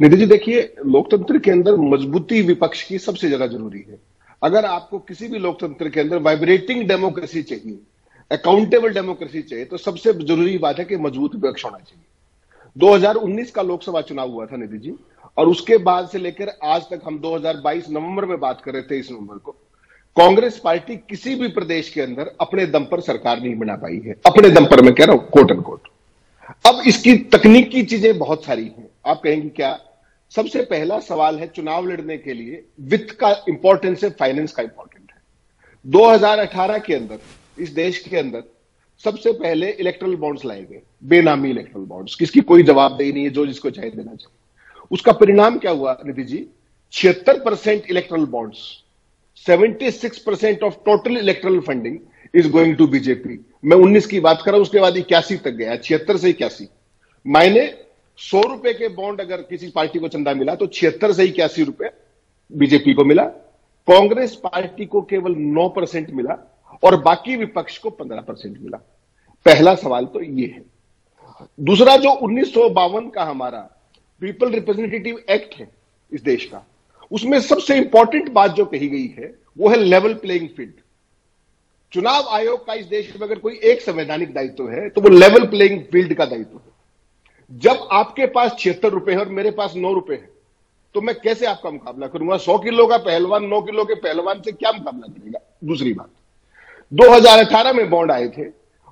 [0.00, 3.98] निधि जी, देखिए, लोकतंत्र के अंदर मजबूती विपक्ष की सबसे ज़्यादा ज़रूरी है।
[4.42, 7.78] अगर आपको किसी भी लोकतंत्र के अंदर वाइब्रेटिंग डेमोक्रेसी चाहिए
[8.30, 12.04] अकाउंटेबल डेमोक्रेसी चाहिए तो सबसे ज़रूरी बात है कि मज़बूत विपक्ष होना चाहिए।
[12.78, 14.94] 2019 का लोकसभा चुनाव हुआ था निधि जी,
[15.36, 18.98] और उसके बाद से लेकर आज तक हम 2022 नवंबर में बात कर रहे थे
[18.98, 19.52] इस नवंबर को।
[20.16, 24.14] कांग्रेस पार्टी किसी भी प्रदेश के अंदर अपने दम पर सरकार नहीं बना पाई है,
[24.26, 25.88] अपने दम पर मैं कह रहा हूँ कोट एंड कोट
[26.66, 29.78] अब इसकी तकनीकी चीज़ें बहुत सारी हैं। आप कहेंगे क्या?
[30.32, 35.10] सबसे पहला सवाल है चुनाव लड़ने के लिए वित्त का इंपॉर्टेंस है फाइनेंस का इंपॉर्टेंट
[35.10, 35.20] है।
[35.84, 37.18] 2018 के अंदर,
[37.58, 38.42] इस देश के अंदर
[39.04, 43.46] सबसे पहले इलेक्ट्रल बॉन्ड्स लाए गए। बेनामी इलेक्ट्रल बॉन्ड्स किसकी कोई जवाबदेही नहीं है, जो
[43.46, 44.36] जिसको चाहे देना चाहिए।
[44.90, 46.46] उसका परिणाम क्या हुआ, निधि जी?
[46.92, 48.58] छिहत्तर percent electoral bonds
[49.46, 51.98] 76 percent of total electoral funding
[52.34, 55.50] is going to BJP मैं 19 की बात कर रहा हूँ, उसके बाद इक्यासी तक
[55.50, 56.68] गया, छिहत्तर से इक्यासी।
[57.26, 57.66] मायने
[58.18, 61.90] सौ रुपए के बॉन्ड अगर किसी पार्टी को चंदा मिला तो छिहत्तर से इक्यासी रुपए
[62.50, 63.24] बीजेपी को मिला।
[63.88, 66.36] कांग्रेस पार्टी को केवल नौ परसेंट मिला
[66.82, 68.76] और बाकी विपक्ष को 15 परसेंट मिला।
[69.46, 70.62] पहला सवाल तो ये है
[71.60, 73.58] दूसरा जो उन्नीस सौ बावन का हमारा
[74.22, 75.70] पीपल रिप्रेजेंटेटिव एक्ट है
[76.12, 76.64] इस देश का,
[77.10, 80.72] उसमें सबसे इंपॉर्टेंट बात जो कही गई है, वो है लेवल प्लेइंग फ़ील्ड
[81.92, 85.46] चुनाव आयोग का इस देश में अगर कोई एक संवैधानिक दायित्व है तो वो लेवल
[85.46, 89.92] प्लेइंग फ़ील्ड का दायित्व है। जब आपके पास छिहत्तर रुपए है और मेरे पास नौ
[89.92, 90.30] रुपए है
[90.94, 92.36] तो मैं कैसे आपका मुकाबला करूँगा?
[92.36, 95.40] सौ किलो का पहलवान, नौ किलो के पहलवान से क्या मुकाबला करेगा?
[95.64, 96.10] दूसरी बात।
[96.92, 98.44] 2018 में बॉन्ड आए थे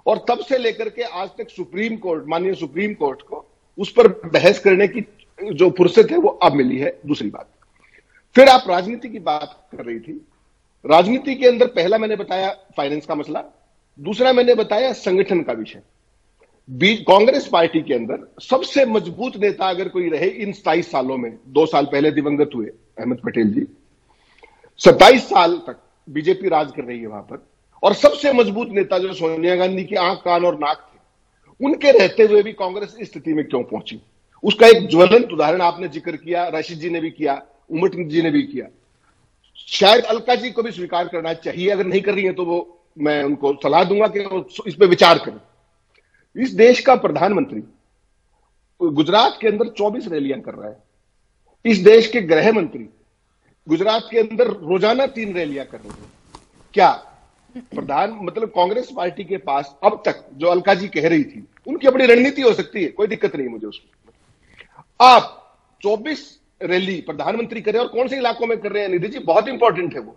[0.06, 3.44] और तब से लेकर के आज तक सुप्रीम कोर्ट, माननीय सुप्रीम कोर्ट को
[3.78, 5.04] उस पर बहस करने की
[5.38, 7.48] जो फुर्सत है वो अब मिली है, दूसरी बात।
[8.36, 10.20] फिर आप राजनीति की बात कर रही थी।
[10.84, 13.42] राजनीति के अंदर पहला मैंने बताया फाइनेंस का मसला,
[13.98, 15.82] दूसरा मैंने बताया संगठन का विषय।
[17.08, 21.66] कांग्रेस पार्टी के अंदर सबसे मज़बूत नेता अगर कोई रहे इन सताइस सालों में, दो
[21.66, 23.66] साल पहले दिवंगत हुए, अहमद पटेल जी।
[24.80, 27.46] सत्ताईस साल तक बीजेपी राज कर रही है वहाँ पर।
[27.86, 30.98] और सबसे मज़बूत नेता जो सोनिया गांधी की आँख, कान और नाक थे,
[31.60, 34.00] उनके रहते हुए भी कांग्रेस इस स्थिति में क्यों पहुँची?
[34.42, 38.30] उसका एक ज्वलंत उदाहरण आपने ज़िक्र किया राशिद जी ने भी किया उमट जी ने
[38.30, 38.66] भी किया।
[39.68, 42.58] शायद अलका जी को भी स्वीकार करना चाहिए, अगर नहीं कर रही है तो वो
[42.96, 44.20] मैं उनको सलाह दूँगा कि
[44.66, 45.40] इस पर विचार करें।
[46.36, 47.62] इस देश का प्रधानमंत्री
[48.80, 50.78] गुजरात के अंदर 24 रैलियाँ कर रहा है।
[51.64, 52.88] इस देश के गृह मंत्री
[53.66, 56.10] गुजरात के अंदर रोज़ाना तीन रैलियाँ कर रहे हैं।
[56.74, 56.90] क्या
[57.60, 61.86] प्रधान मतलब कांग्रेस पार्टी के पास अब तक जो अलका जी कह रही थी, उनकी
[61.86, 64.12] अपनी रणनीति हो सकती है, कोई दिक्कत नहीं मुझे उसमें।
[65.00, 68.90] आप 24 रैली प्रधानमंत्री कर, और कौन से इलाकों में कर रहे हैं?
[68.90, 70.16] निधि जी, बहुत इंपॉर्टेंट है वो।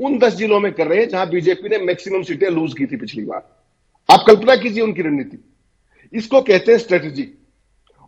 [0.00, 2.96] उन दस जिलों में कर रहे हैं, जहाँ बीजेपी ने मैक्सिमम सीटें लूज की थी
[2.96, 3.48] पिछली बार।
[4.08, 5.38] आप कल्पना कीजिए उनकी रणनीति।
[6.12, 7.28] इसको कहते हैं स्ट्रेटजी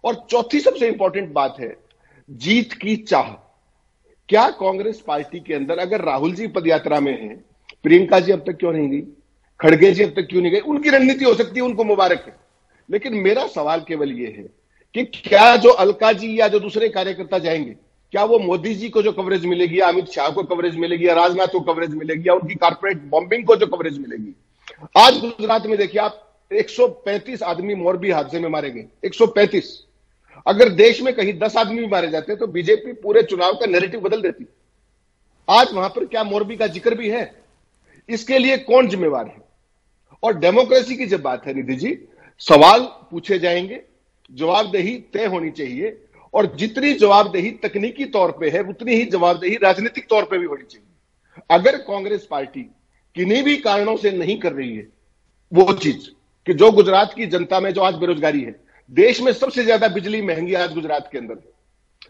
[0.04, 1.76] और चौथी सबसे इंपॉर्टेंट बात है,
[2.30, 3.30] जीत की चाह।
[4.28, 7.44] क्या कांग्रेस पार्टी के अंदर, अगर राहुल जी पदयात्रा में हैं
[7.84, 9.00] प्रियंका जी अब तक क्यों नहीं गई?
[9.60, 10.60] खड़गे जी अब तक क्यों नहीं गई?
[10.60, 12.36] उनकी रणनीति हो सकती है, उनको मुबारक है।
[12.90, 14.46] लेकिन मेरा सवाल केवल यह है
[14.94, 17.76] कि क्या जो अलका जी या जो दूसरे कार्यकर्ता जाएँगे,
[18.12, 21.14] क्या वो मोदी जी को जो कवरेज मिलेगी या अमित शाह को कवरेज मिलेगी, या
[21.14, 24.34] राजनाथ को कवरेज मिलेगी, या उनकी कारपोरेट बॉम्बिंग को जो कवरेज मिलेगी?
[24.98, 29.84] आज गुजरात में देखिए आप 135 आदमी मोरबी हादसे में मारे गए। 135
[30.46, 33.66] अगर देश में कहीं 10 आदमी भी मारे जाते हैं तो बीजेपी पूरे चुनाव का
[33.66, 34.46] नैरेटिव बदल देती।
[35.48, 37.47] आज वहाँ पर क्या मोरबी का ज़िक्र भी है?
[38.08, 39.48] इसके लिए कौन जिम्मेवार है?
[40.22, 41.98] और डेमोक्रेसी की जब बात है निधि जी,
[42.38, 43.82] सवाल पूछे जाएँगे,
[44.32, 46.02] जवाबदेही तय होनी चाहिए,
[46.34, 50.64] और जितनी जवाबदेही तकनीकी तौर पे है, उतनी ही जवाबदेही राजनीतिक तौर पे भी होनी
[50.64, 50.86] चाहिए।
[51.50, 52.62] अगर कांग्रेस पार्टी
[53.14, 54.88] किन्हीं भी कारणों से नहीं कर रही है,
[55.52, 56.08] वो चीज़
[56.46, 60.22] कि जो गुजरात की जनता में जो आज बेरोजगारी है, देश में सबसे ज़्यादा बिजली
[60.22, 61.38] महँगी आज गुजरात के अंदर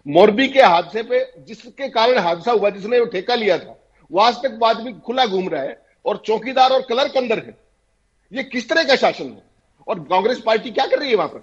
[0.07, 3.79] मोरबी के हादसे पे जिसके कारण हादसा हुआ, जिसने ठेका लिया था,
[4.11, 7.57] वो आज तक वो आदमी खुला घूम रहा है और चौकीदार और क्लर्क अंदर है।
[8.33, 9.43] ये किस तरह का शासन है?
[9.89, 11.43] और कांग्रेस पार्टी क्या कर रही है वहाँ पर?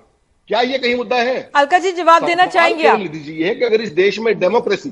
[0.49, 1.37] क्या ये कहीं मुद्दा है?
[1.55, 2.99] अलका जी जवाब देना चाहेंगे आप?
[2.99, 3.53] दीजिए?
[3.55, 4.91] कि अगर इस देश में डेमोक्रेसी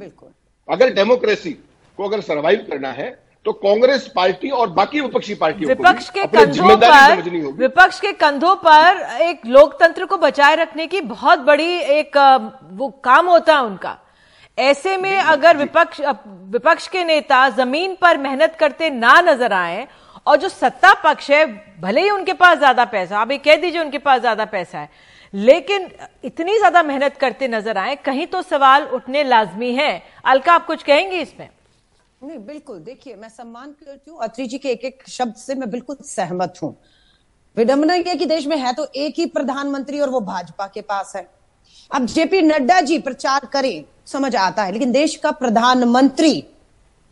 [0.68, 1.52] अगर डेमोक्रेसी
[2.00, 3.10] को अगर सर्वाइव करना है
[3.46, 7.22] तो कांग्रेस पार्टी और बाकी विपक्षी पार्टियों विपक्ष के कंधों पर
[7.58, 12.18] विपक्ष के कंधों पर एक लोकतंत्र को बचाए रखने की बहुत बड़ी एक
[12.74, 13.98] वो काम होता है उनका।
[14.58, 16.02] ऐसे में अगर विपक्ष
[16.50, 19.88] विपक्ष के नेता ज़मीन पर मेहनत करते ना नज़र आए
[20.28, 21.46] और जो सत्ता पक्ष है
[21.82, 24.89] भले ही उनके पास ज़्यादा पैसा आप ये कह दीजिए उनके पास ज़्यादा पैसा है
[25.34, 25.89] लेकिन
[26.24, 30.84] इतनी ज़्यादा मेहनत करते नज़र आए कहीं तो सवाल उठने लाजमी है। अलका आप कुछ
[30.84, 31.50] कहेंगे इसमें?
[32.22, 35.70] नहीं बिल्कुल देखिए मैं सम्मान करती हूँ अत्री जी के एक एक शब्द से मैं
[35.72, 36.76] बिल्कुल सहमत हूँ।
[37.58, 41.16] विडंबना यह कि देश में है तो एक ही प्रधानमंत्री और वो भाजपा के पास
[41.16, 41.28] है।
[41.92, 46.46] अब जेपी नड्डा जी प्रचार करें समझ आता है। लेकिन देश का प्रधानमंत्री,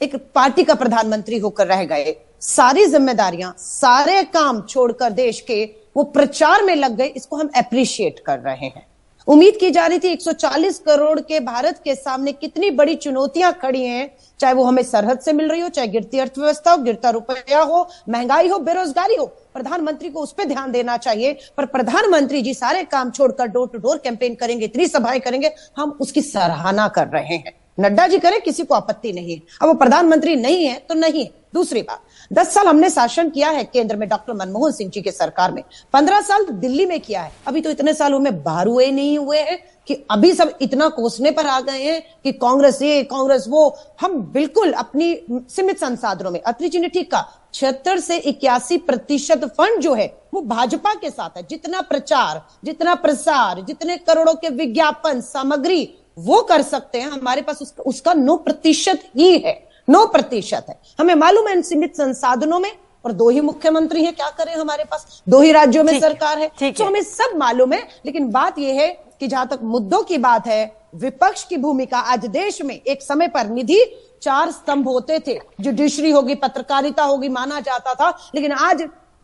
[0.02, 6.04] एक पार्टी का प्रधानमंत्री होकर रह गए। सारी जिम्मेदारियाँ, सारे काम छोड़कर देश के वो
[6.04, 8.91] प्रचार में लग गए। इसको हम अप्रिशिएट कर रहे हैं।
[9.28, 13.84] उम्मीद की जा रही थी 140 करोड़ के भारत के सामने कितनी बड़ी चुनौतियाँ खड़ी
[13.84, 17.62] हैं, चाहे वो हमें सरहद से मिल रही हो, चाहे गिरती अर्थव्यवस्था हो, गिरता रुपया
[17.62, 22.54] हो, महँगाई हो, बेरोजगारी हो, प्रधानमंत्री को उस पर ध्यान देना चाहिए। पर प्रधानमंत्री जी
[22.54, 27.08] सारे काम छोड़कर डोर टू डोर कैंपेन करेंगे, इतनी सभाएँ करेंगे, हम उसकी सराहना कर
[27.08, 30.78] रहे हैं। नड्डा जी करें, किसी को आपत्ति नहीं। है अब वो प्रधानमंत्री नहीं है
[30.80, 32.02] तो नहीं है। दूसरी बात,
[32.34, 35.64] दस साल हमने शासन किया है केंद्र में डॉक्टर मनमोहन सिंह जी के सरकार में।
[35.94, 39.40] पंद्रह साल दिल्ली में किया है। अभी तो इतने सालों में बाहर हुए नहीं हुए
[39.40, 39.58] हैं
[39.88, 44.18] कि अभी सब इतना कोसने पर आ गए हैं कि कांग्रेस ये, कांग्रेस वो। हम
[44.34, 49.80] बिल्कुल अपनी सीमित संसाधनों में अत्री जी ने ठीक कहा, छिहत्तर से इक्यासी प्रतिशत फंड
[49.80, 55.22] जो है, वो भाजपा के साथ है। जितना प्रचार, जितना प्रसार, जितने करोड़ों के विज्ञापन,
[55.22, 55.84] सामग्री
[56.18, 59.54] वो कर सकते हैं हमारे पास उसका, उसका नौ प्रतिशत ही है
[59.88, 62.72] नौ प्रतिशत है। हमें मालूम है इन सीमित संसाधनों में
[63.06, 65.22] और दो ही मुख्यमंत्री हैं क्या करें हमारे पास?
[65.30, 68.88] दो ही राज्यों में सरकार है तो हमें सब मालूम है लेकिन बात यह है
[69.20, 70.64] कि जहाँ तक मुद्दों की बात है
[70.96, 73.84] विपक्ष की भूमिका आज देश में एक समय पर निधि
[74.22, 78.82] चार स्तंभ होते थे। जुडिशरी होगी पत्रकारिता होगी माना जाता था लेकिन आज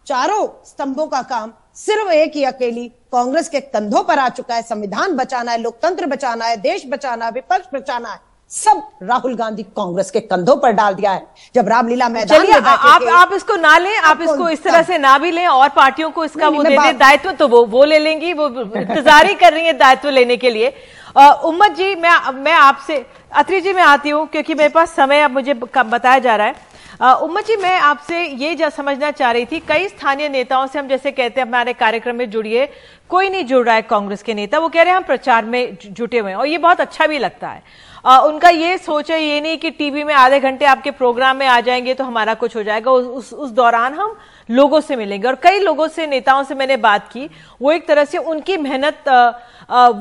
[0.07, 4.61] चारों स्तंभों का काम सिर्फ़ एक ही अकेली कांग्रेस के कंधों पर आ चुका है।
[4.63, 8.19] संविधान बचाना है लोकतंत्र बचाना है देश बचाना है विपक्ष बचाना है
[8.51, 13.03] सब राहुल गांधी कांग्रेस के कंधों पर डाल दिया है। जब रामलीला मैदान में आप
[13.13, 16.25] आप इसको ना लें आप इसको इस तरह से ना भी लें और पार्टियों को
[16.25, 19.65] इसका वो दे दें दायित्व तो वो वो ले लेंगी वो इंतज़ार ही कर रही
[19.65, 20.73] है दायित्व लेने के लिए।
[21.17, 25.31] उम्मत जी मैं मैं आपसे अत्री जी मैं आती हूँ क्योंकि मेरे पास समय अब
[25.31, 26.55] मुझे बताया जा रहा है।
[27.01, 31.11] उम्मत जी मैं आपसे ये समझना चाह रही थी कई स्थानीय नेताओं से हम जैसे
[31.11, 32.65] कहते हैं हमारे कार्यक्रम में जुड़िए
[33.09, 35.77] कोई नहीं जुड़ रहा है कांग्रेस के नेता वो कह रहे हैं हम प्रचार में
[35.85, 37.61] जुटे हुए हैं और ये बहुत अच्छा भी लगता है।
[38.05, 41.45] आ, उनका ये सोच है ये नहीं कि टीवी में आधे घंटे आपके प्रोग्राम में
[41.47, 44.17] आ जाएँगे तो हमारा कुछ हो जाएगा उस, उस दौरान हम
[44.49, 47.29] लोगों से मिलेंगे और कई लोगों से नेताओं से मैंने बात की
[47.61, 49.03] वो एक तरह से उनकी मेहनत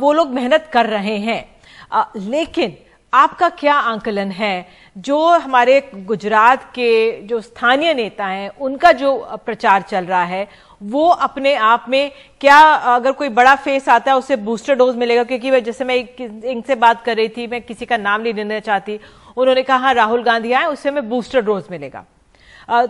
[0.01, 1.45] वो लोग मेहनत कर रहे हैं।
[1.93, 2.77] आ, लेकिन
[3.17, 4.67] आपका क्या आंकलन है?
[4.97, 9.15] जो हमारे गुजरात के जो स्थानीय नेता हैं, उनका जो
[9.47, 10.47] प्रचार चल रहा है,
[10.83, 12.59] वो अपने आप में क्या,
[12.95, 15.25] अगर कोई बड़ा फेस आता है, उसे बूस्टर डोज मिलेगा?
[15.25, 15.97] क्योंकि जैसे मैं
[16.45, 18.99] इनसे बात कर रही थी, मैं किसी का नाम नहीं लेना चाहती।
[19.37, 22.05] उन्होंने कहा हाँ राहुल गांधी आए उससे हमें बूस्टर डोज मिलेगा।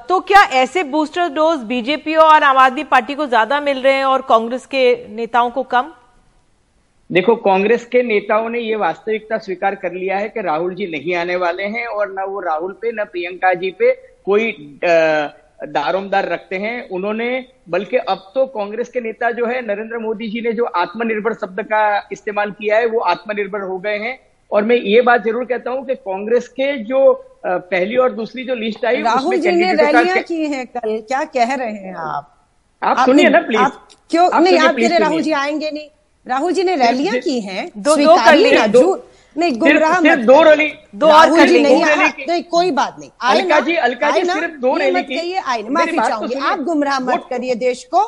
[0.08, 4.04] तो क्या ऐसे बूस्टर डोज बीजेपी और आम आदमी पार्टी को ज़्यादा मिल रहे हैं
[4.04, 5.92] और कांग्रेस के नेताओं को कम?
[7.10, 11.14] देखो कांग्रेस के नेताओं ने ये वास्तविकता स्वीकार कर लिया है कि राहुल जी नहीं
[11.14, 13.92] आने वाले हैं और न वो राहुल पे न प्रियंका जी पे
[14.24, 14.50] कोई
[14.82, 17.28] दारोमदार रखते हैं। उन्होंने
[17.68, 21.62] बल्कि अब तो कांग्रेस के नेता जो है नरेंद्र मोदी जी ने जो आत्मनिर्भर शब्द
[21.62, 24.18] का इस्तेमाल किया है वो आत्मनिर्भर हो गए हैं।
[24.50, 27.12] और मैं ये बात ज़रूर कहता हूँ कि कांग्रेस के जो
[27.46, 31.54] पहली और दूसरी जो लिस्ट आई राहुल जी ने रैलियाँ की हैं कल क्या कह
[31.54, 32.32] रहे हैं आप?
[32.82, 33.70] आप सुनिए ना प्लीज़
[34.10, 34.28] क्यों?
[34.40, 35.88] नहीं आप मेरे राहुल जी आएँगे नहीं।
[36.26, 38.50] राहुल जी ने रैलियाँ की हैं। दो दो कर ली
[39.36, 41.84] नहीं गुमराह सिर्फ़ दो रैली दो और कर ली नहीं
[42.28, 46.08] नहीं कोई बात नहीं। अलका जी अलका जी सिर्फ़ दो रैली की। आए माफ़ी तो
[46.08, 48.00] चाहूँगी। आप गुमराह मत करिए देश को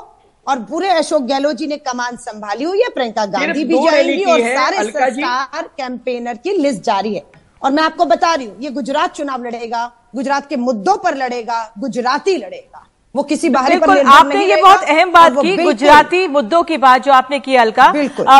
[0.46, 4.40] और पूरे अशोक गहलोत जी ने कमान संभाली हुई है प्रियंका गांधी भी जाएँगी और
[4.40, 7.24] सारे सरकार कैंपेनर की लिस्ट जारी है।
[7.62, 11.62] और मैं आपको बता रही हूँ ये गुजरात चुनाव लड़ेगा गुजरात के मुद्दों पर लड़ेगा
[11.78, 16.76] गुजराती लड़ेगा। वो किसी बाहरी बिल्कुल आपने ये बहुत अहम बात की गुजराती मुद्दों की
[16.76, 17.92] बात जो आपने की अलका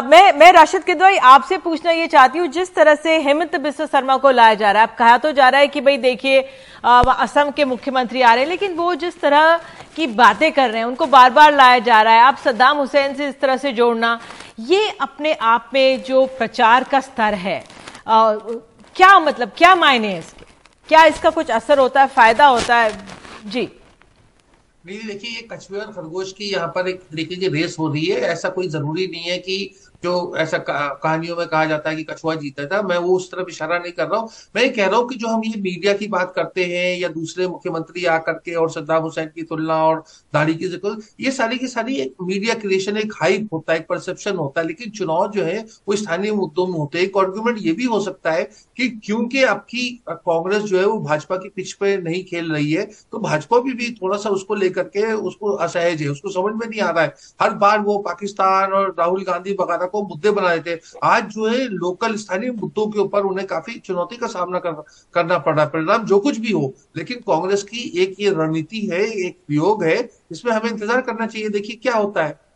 [0.05, 4.17] मैं मैं राशिद किदवाई आपसे पूछना ये चाहती हूँ जिस तरह से हेमंत बिस्व शर्मा
[4.17, 6.41] को लाया जा रहा है अब कहा तो जा रहा है कि भाई देखिए
[6.85, 9.61] असम के मुख्यमंत्री आ रहे हैं लेकिन वो जिस तरह
[9.97, 13.15] की बातें कर रहे हैं उनको बार बार लाया जा रहा है आप सद्दाम हुसैन
[13.15, 14.19] से इस तरह से जोड़ना
[14.69, 17.59] ये अपने आप में जो प्रचार का स्तर है
[18.09, 18.33] आ,
[18.97, 20.45] क्या मतलब क्या मायने है इसके?
[20.89, 22.93] क्या इसका कुछ असर होता है फ़ायदा होता है?
[23.47, 23.69] जी।
[24.89, 28.05] नहीं, देखिए, ये कछुए और खरगोश की यहाँ पर एक तरीके की रेस हो रही
[28.07, 29.75] है। ऐसा कोई ज़रूरी नहीं है कि
[30.05, 33.49] जो ऐसा कहानियों में कहा जाता है कि कछुआ जीता था, मैं वो उस तरफ़
[33.51, 35.93] इशारा नहीं कर रहा हूँ। मैं ये कह रहा हूँ कि जो हम ये मीडिया
[35.95, 40.03] की बात करते हैं या दूसरे मुख्यमंत्री आकर के और सद्दाम हुसैन की तुलना और
[40.35, 43.87] दाढ़ी की ज़िक्र, ये सारी की सारी एक मीडिया क्रिएशन एक हाइप होता है, एक
[43.89, 47.59] परसेप्शन होता है, लेकिन चुनाव जो है वो स्थानीय मुद्दों में होते हैं। एक आर्ग्यूमेंट
[47.61, 48.49] ये भी हो सकता है
[48.79, 52.85] कि क्योंकि आपकी कांग्रेस जो है वो भाजपा की पिच पे नहीं खेल रही है
[52.85, 56.67] तो भाजपा भी, भी थोड़ा सा उसको लेकर के उसको असहज है उसको समझ में
[56.67, 60.53] नहीं आ रहा है। हर बार वो पाकिस्तान और राहुल गांधी वगैरह को मुद्दे बना
[60.53, 64.59] रहे थे आज जो है लोकल स्थानीय मुद्दों के ऊपर उन्हें काफ़ी चुनौती का सामना
[64.59, 64.83] कर,
[65.15, 68.87] करना पड़ रहा है। परिणाम जो कुछ भी हो लेकिन कांग्रेस की एक ये रणनीति
[68.87, 69.97] है एक प्रयोग है
[70.33, 72.48] इसमें हमें इंतज़ार करना चाहिए। देखिए क्या होता है।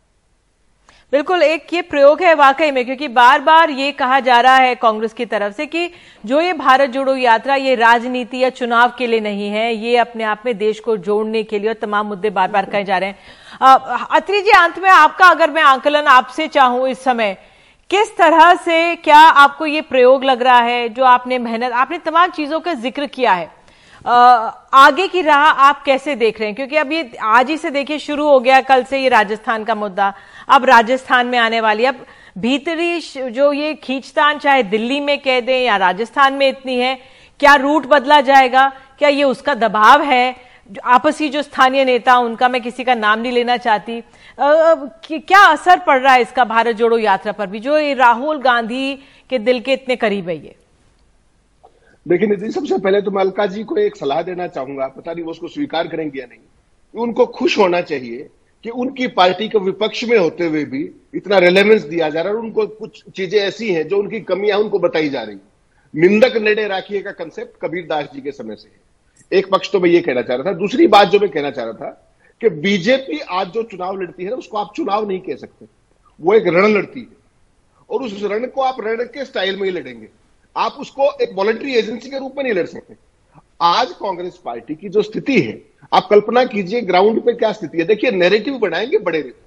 [1.13, 4.73] बिल्कुल एक ये प्रयोग है वाकई में, क्योंकि बार बार ये कहा जा रहा है
[4.75, 5.89] कांग्रेस की तरफ़ से कि
[6.25, 10.23] जो ये भारत जोड़ो यात्रा, ये राजनीति या चुनाव के लिए नहीं है, ये अपने
[10.23, 13.09] आप में देश को जोड़ने के लिए और तमाम मुद्दे बार बार कहे जा रहे
[13.09, 17.37] हैं। अत्री जी, अंत में आपका अगर मैं आंकलन आपसे चाहूँ इस समय,
[17.89, 22.31] किस तरह से क्या आपको ये प्रयोग लग रहा है, जो आपने मेहनत, आपने तमाम
[22.31, 23.51] चीज़ों का ज़िक्र किया है?
[24.05, 26.55] आगे की राह आप कैसे देख रहे हैं?
[26.55, 29.75] क्योंकि अब ये आज ही से देखिए, शुरू हो गया, कल से ये राजस्थान का
[29.75, 30.13] मुद्दा।
[30.47, 32.05] अब राजस्थान में आने वाली, अब
[32.37, 36.97] भीतरी जो ये खींचतान, चाहे दिल्ली में कह दें या राजस्थान में इतनी है,
[37.39, 38.67] क्या रूट बदला जाएगा?
[38.99, 40.35] क्या ये उसका दबाव है?
[40.85, 44.01] आपसी जो स्थानीय नेता, उनका मैं किसी का नाम नहीं लेना चाहती।
[44.39, 47.59] क्या असर पड़ रहा है इसका भारत जोड़ो यात्रा पर भी?
[47.59, 48.93] जो ये राहुल गांधी
[49.29, 50.55] के दिल के इतने करीब है ये।
[52.05, 55.31] देखिए सबसे पहले तो मैं अलका जी को एक सलाह देना चाहूँगा, पता नहीं वो
[55.31, 56.39] उसको स्वीकार करेंगे या नहीं
[56.93, 58.29] उनको खुश होना चाहिए
[58.63, 60.83] कि उनकी पार्टी के विपक्ष में होते हुए भी
[61.15, 64.57] इतना रेलेवेंस दिया जा रहा है और उनको कुछ चीज़ें ऐसी हैं जो उनकी कमियाँ
[64.59, 65.37] उनको बताई जा रही
[65.93, 69.79] निंदक नेड़े राखिए का कंसेप्ट कबीर दास जी के समय से है। एक पक्ष तो
[69.79, 71.89] मैं ये कहना चाह रहा था, दूसरी बात जो मैं कहना चाह रहा था
[72.41, 75.65] कि बीजेपी आज जो चुनाव लड़ती है ना, उसको आप चुनाव नहीं कह सकते।
[76.19, 77.21] वो एक रण लड़ती है।
[77.89, 80.07] और उस रण को आप रण के स्टाइल में ही लड़ेंगे।
[80.55, 82.95] आप उसको एक वॉलंटरी एजेंसी के रूप में नहीं लड़ सकते।
[83.61, 85.61] आज कांग्रेस पार्टी की जो स्थिति है
[85.93, 89.41] आप कल्पना कीजिए ग्राउंड पे क्या स्थिति है। देखिए नेरेटिव बनाएँगे बड़े नेता।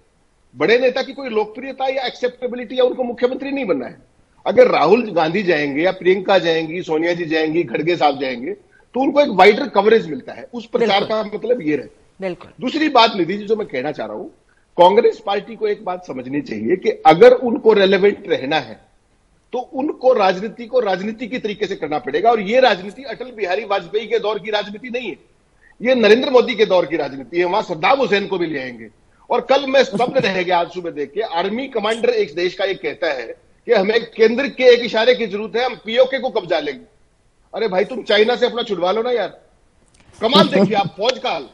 [0.54, 3.98] बड़े नेता की कोई लोकप्रियता या एक्सेप्टेबिलिटी या उनको मुख्यमंत्री नहीं बनना है।
[4.46, 9.20] अगर राहुल गांधी जाएँगे या प्रियंका जाएँगी सोनिया जी जाएँगी खड़गे साहब जाएँगे तो उनको
[9.20, 13.36] एक वाइडर कवरेज मिलता है। उस प्रचार का मतलब ये रहता बिल्कुल। दूसरी बात निधि
[13.38, 14.28] जी जो मैं कहना चाह रहा हूँ
[14.78, 18.80] कांग्रेस पार्टी को एक बात समझनी चाहिए कि अगर उनको रेलेवेंट रहना है
[19.56, 23.64] तो उनको राजनीति को राजनीति की तरीके से करना पड़ेगा। और ये राजनीति अटल बिहारी
[23.64, 25.16] वाजपेयी के दौर की राजनीति नहीं है।
[25.80, 28.88] ये नरेंद्र मोदी के दौर की राजनीति है। वहाँ सद्दाम हुसैन को भी ले आएँगे।
[29.30, 32.64] और कल मैं स्तब्ध रह गया आज सुबह देख के, आर्मी कमांडर एक देश का
[32.64, 33.26] एक कहता है
[33.66, 36.84] कि हमें केंद्र के एक इशारे की ज़रूरत है, हम पीओके को कब्जा लेंगे।
[37.54, 39.28] अरे भाई, तुम चाइना से अपना छुड़वा लो ना यार।
[40.20, 41.48] कमाल देखिए आप, फौज काल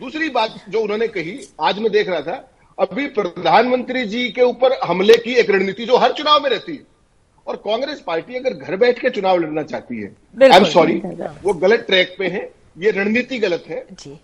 [0.00, 4.78] दूसरी बात जो उन्होंने कही, आज मैं देख रहा था, अभी प्रधानमंत्री जी के ऊपर
[4.84, 6.97] हमले की एक रणनीति जो हर चुनाव में रहती है।
[7.48, 10.08] और कांग्रेस पार्टी अगर घर बैठ के चुनाव लड़ना चाहती है।
[10.42, 11.00] आई एम सॉरी
[11.44, 13.76] वो गलत ट्रैक पे है ये रणनीति गलत है।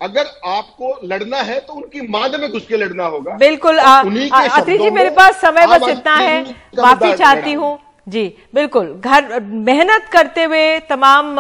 [0.02, 4.90] अगर आपको लड़ना है तो उनकी माद में घुस के लड़ना होगा। बिल्कुल अतिथि जी
[4.90, 6.42] मेरे पास समय बस इतना है
[6.78, 11.37] माफ़ी चाहती हूँ। जी बिल्कुल घर मेहनत करते हुए तमाम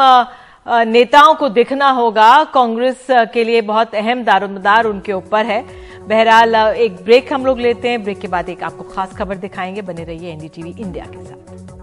[0.88, 5.62] नेताओं को दिखना होगा। कांग्रेस के लिए बहुत अहम दारोमदार उनके ऊपर है।
[6.08, 9.82] बहरहाल एक ब्रेक हम लोग लेते हैं। ब्रेक के बाद एक आपको खास खबर दिखाएँगे।
[9.82, 11.73] बने रहिए एनडीटीवी इंडिया के साथ।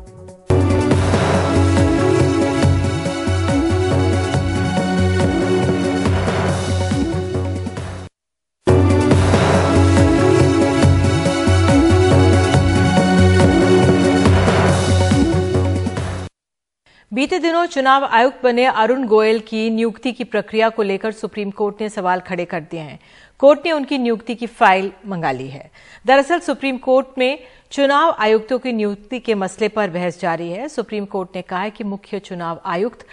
[17.11, 21.81] बीते दिनों चुनाव आयुक्त बने अरुण गोयल की नियुक्ति की प्रक्रिया को लेकर सुप्रीम कोर्ट
[21.81, 22.99] ने सवाल खड़े कर दिए हैं।
[23.39, 25.71] कोर्ट ने उनकी नियुक्ति की फ़ाइल मंगा ली है।
[26.05, 27.39] दरअसल सुप्रीम कोर्ट में
[27.71, 31.71] चुनाव आयुक्तों की नियुक्ति के मसले पर बहस जारी है। सुप्रीम कोर्ट ने कहा है
[31.71, 33.05] कि मुख्य चुनाव आयुक्त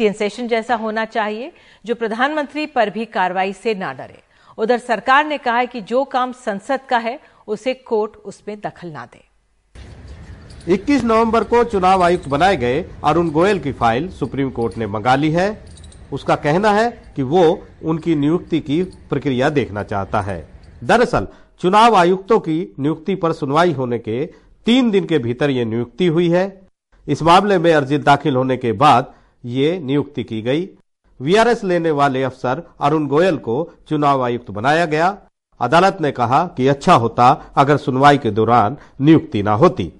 [0.00, 1.52] सेशन जैसा होना चाहिए,
[1.84, 4.22] जो प्रधानमंत्री पर भी कार्रवाई से ना डरे।
[4.58, 8.88] उधर सरकार ने कहा है कि जो काम संसद का है, उसे कोर्ट उसमें दखल
[8.88, 9.31] ना दे।
[10.68, 15.14] 21 नवंबर को चुनाव आयुक्त बनाए गए अरुण गोयल की फ़ाइल सुप्रीम कोर्ट ने मंगा
[15.14, 15.64] ली है।
[16.12, 20.48] उसका कहना है कि वो उनकी नियुक्ति की प्रक्रिया देखना चाहता है।
[20.84, 21.28] दरअसल,
[21.60, 24.26] चुनाव आयुक्तों की नियुक्ति पर सुनवाई होने के
[24.66, 26.62] तीन दिन के भीतर ये नियुक्ति हुई है।
[27.08, 30.68] इस मामले में अर्जी दाखिल होने के बाद ये नियुक्ति की गई।
[31.20, 35.18] वीआरएस लेने वाले अफसर अरुण गोयल को चुनाव आयुक्त बनाया गया।
[35.60, 39.92] अदालत ने कहा कि अच्छा होता अगर सुनवाई के दौरान नियुक्ति न होती।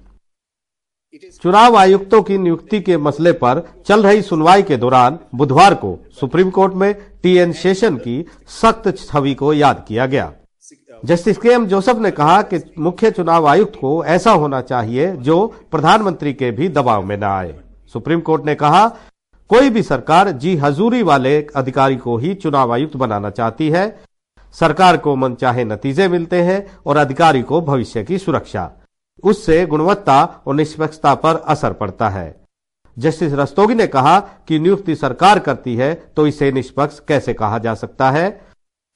[1.43, 6.49] चुनाव आयुक्तों की नियुक्ति के मसले पर चल रही सुनवाई के दौरान बुधवार को सुप्रीम
[6.49, 10.31] कोर्ट में टीएन शेषन की सख्त छवि को याद किया गया।
[11.05, 15.45] जस्टिस के एम जोसेफ ने कहा कि मुख्य चुनाव आयुक्त को ऐसा होना चाहिए जो
[15.71, 17.55] प्रधानमंत्री के भी दबाव में न आए।
[17.93, 18.87] सुप्रीम कोर्ट ने कहा,
[19.49, 23.87] कोई भी सरकार जी हजूरी वाले अधिकारी को ही चुनाव आयुक्त बनाना चाहती है।
[24.55, 28.71] सरकार को मनचाहे नतीजे मिलते हैं और अधिकारी को भविष्य की सुरक्षा।
[29.23, 32.43] उससे गुणवत्ता और निष्पक्षता पर असर पड़ता है।
[32.99, 37.73] जस्टिस रस्तोगी ने कहा कि नियुक्ति सरकार करती है तो इसे निष्पक्ष कैसे कहा जा
[37.73, 38.41] सकता है?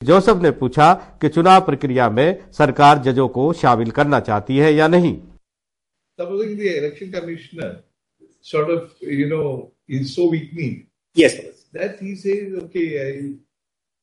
[0.04, 4.88] जोसफ ने पूछा कि चुनाव प्रक्रिया में सरकार जजों को शामिल करना चाहती है या
[4.88, 5.18] नहीं।
[6.22, 7.84] Commissioner
[11.74, 13.36] that he says okay I,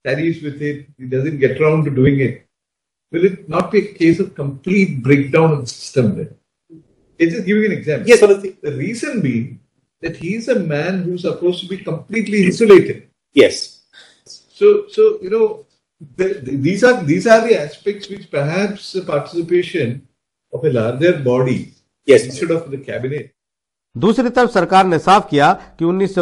[0.05, 2.44] that is with it he doesn't get around to doing it.
[3.15, 6.31] Will it not be a case of complete breakdown of the system then?
[7.19, 8.09] It's just giving an example.
[8.09, 9.61] Yes, the, the reason being
[10.01, 13.09] that he's a man who's supposed to be completely insulated.
[13.33, 13.83] Yes.
[14.27, 15.67] So, so you know,
[16.17, 20.09] the, the, these are these are the aspects which perhaps the participation
[20.53, 21.73] of a larger body
[22.07, 22.25] yes.
[22.25, 23.31] instead of the cabinet.
[23.97, 26.15] दूसरी तरफ़ सरकार ने साफ़ किया कि उन्नीस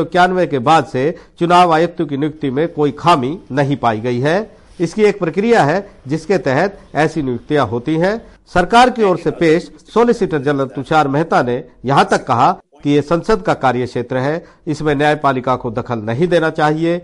[0.50, 1.04] के बाद से
[1.38, 4.36] चुनाव आयुक्त की नियुक्ति में कोई खामी नहीं पाई गई है
[4.82, 8.20] इसकी एक प्रक्रिया है, जिसके तहत ऐसी नियुक्तियाँ होती हैं।
[8.54, 12.50] सरकार की ओर से पेश सोलिसिटर जनरल तुषार मेहता ने यहाँ तक कहा
[12.82, 17.00] कि ये संसद का कार्य क्षेत्र है, इसमें न्यायपालिका को दखल नहीं देना चाहिए।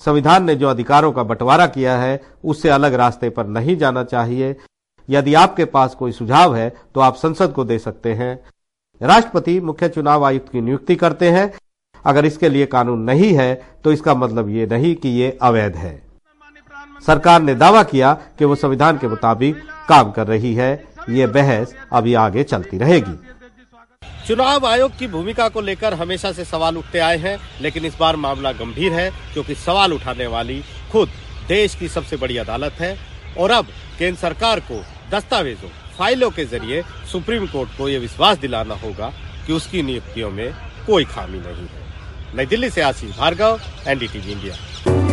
[0.00, 4.54] संविधान ने जो अधिकारों का बंटवारा किया है, उससे अलग रास्ते पर नहीं जाना चाहिए।
[5.08, 8.38] यदि आपके पास कोई सुझाव है तो आप संसद को दे सकते हैं।
[9.00, 11.52] राष्ट्रपति मुख्य चुनाव आयुक्त की नियुक्ति करते हैं।
[12.04, 13.54] अगर इसके लिए कानून नहीं है
[13.84, 16.09] तो इसका मतलब ये नहीं कि ये अवैध है।
[17.06, 20.72] सरकार ने दावा किया कि वो संविधान के मुताबिक काम कर रही है।
[21.10, 23.18] ये बहस अभी आगे चलती रहेगी।
[24.26, 28.16] चुनाव आयोग की भूमिका को लेकर हमेशा से सवाल उठते आए हैं, लेकिन इस बार
[28.16, 31.08] मामला गंभीर है, क्योंकि सवाल उठाने वाली खुद
[31.48, 32.96] देश की सबसे बड़ी अदालत है,
[33.38, 33.66] और अब
[33.98, 36.82] केंद्र सरकार को दस्तावेजों, फाइलों के ज़रिए
[37.12, 39.12] सुप्रीम कोर्ट को यह विश्वास दिलाना होगा
[39.46, 40.52] कि उसकी नियुक्तियों में
[40.86, 45.09] कोई खामी नहीं है। नई दिल्ली से आशीष भार्गव, एनडीटीवी इंडिया।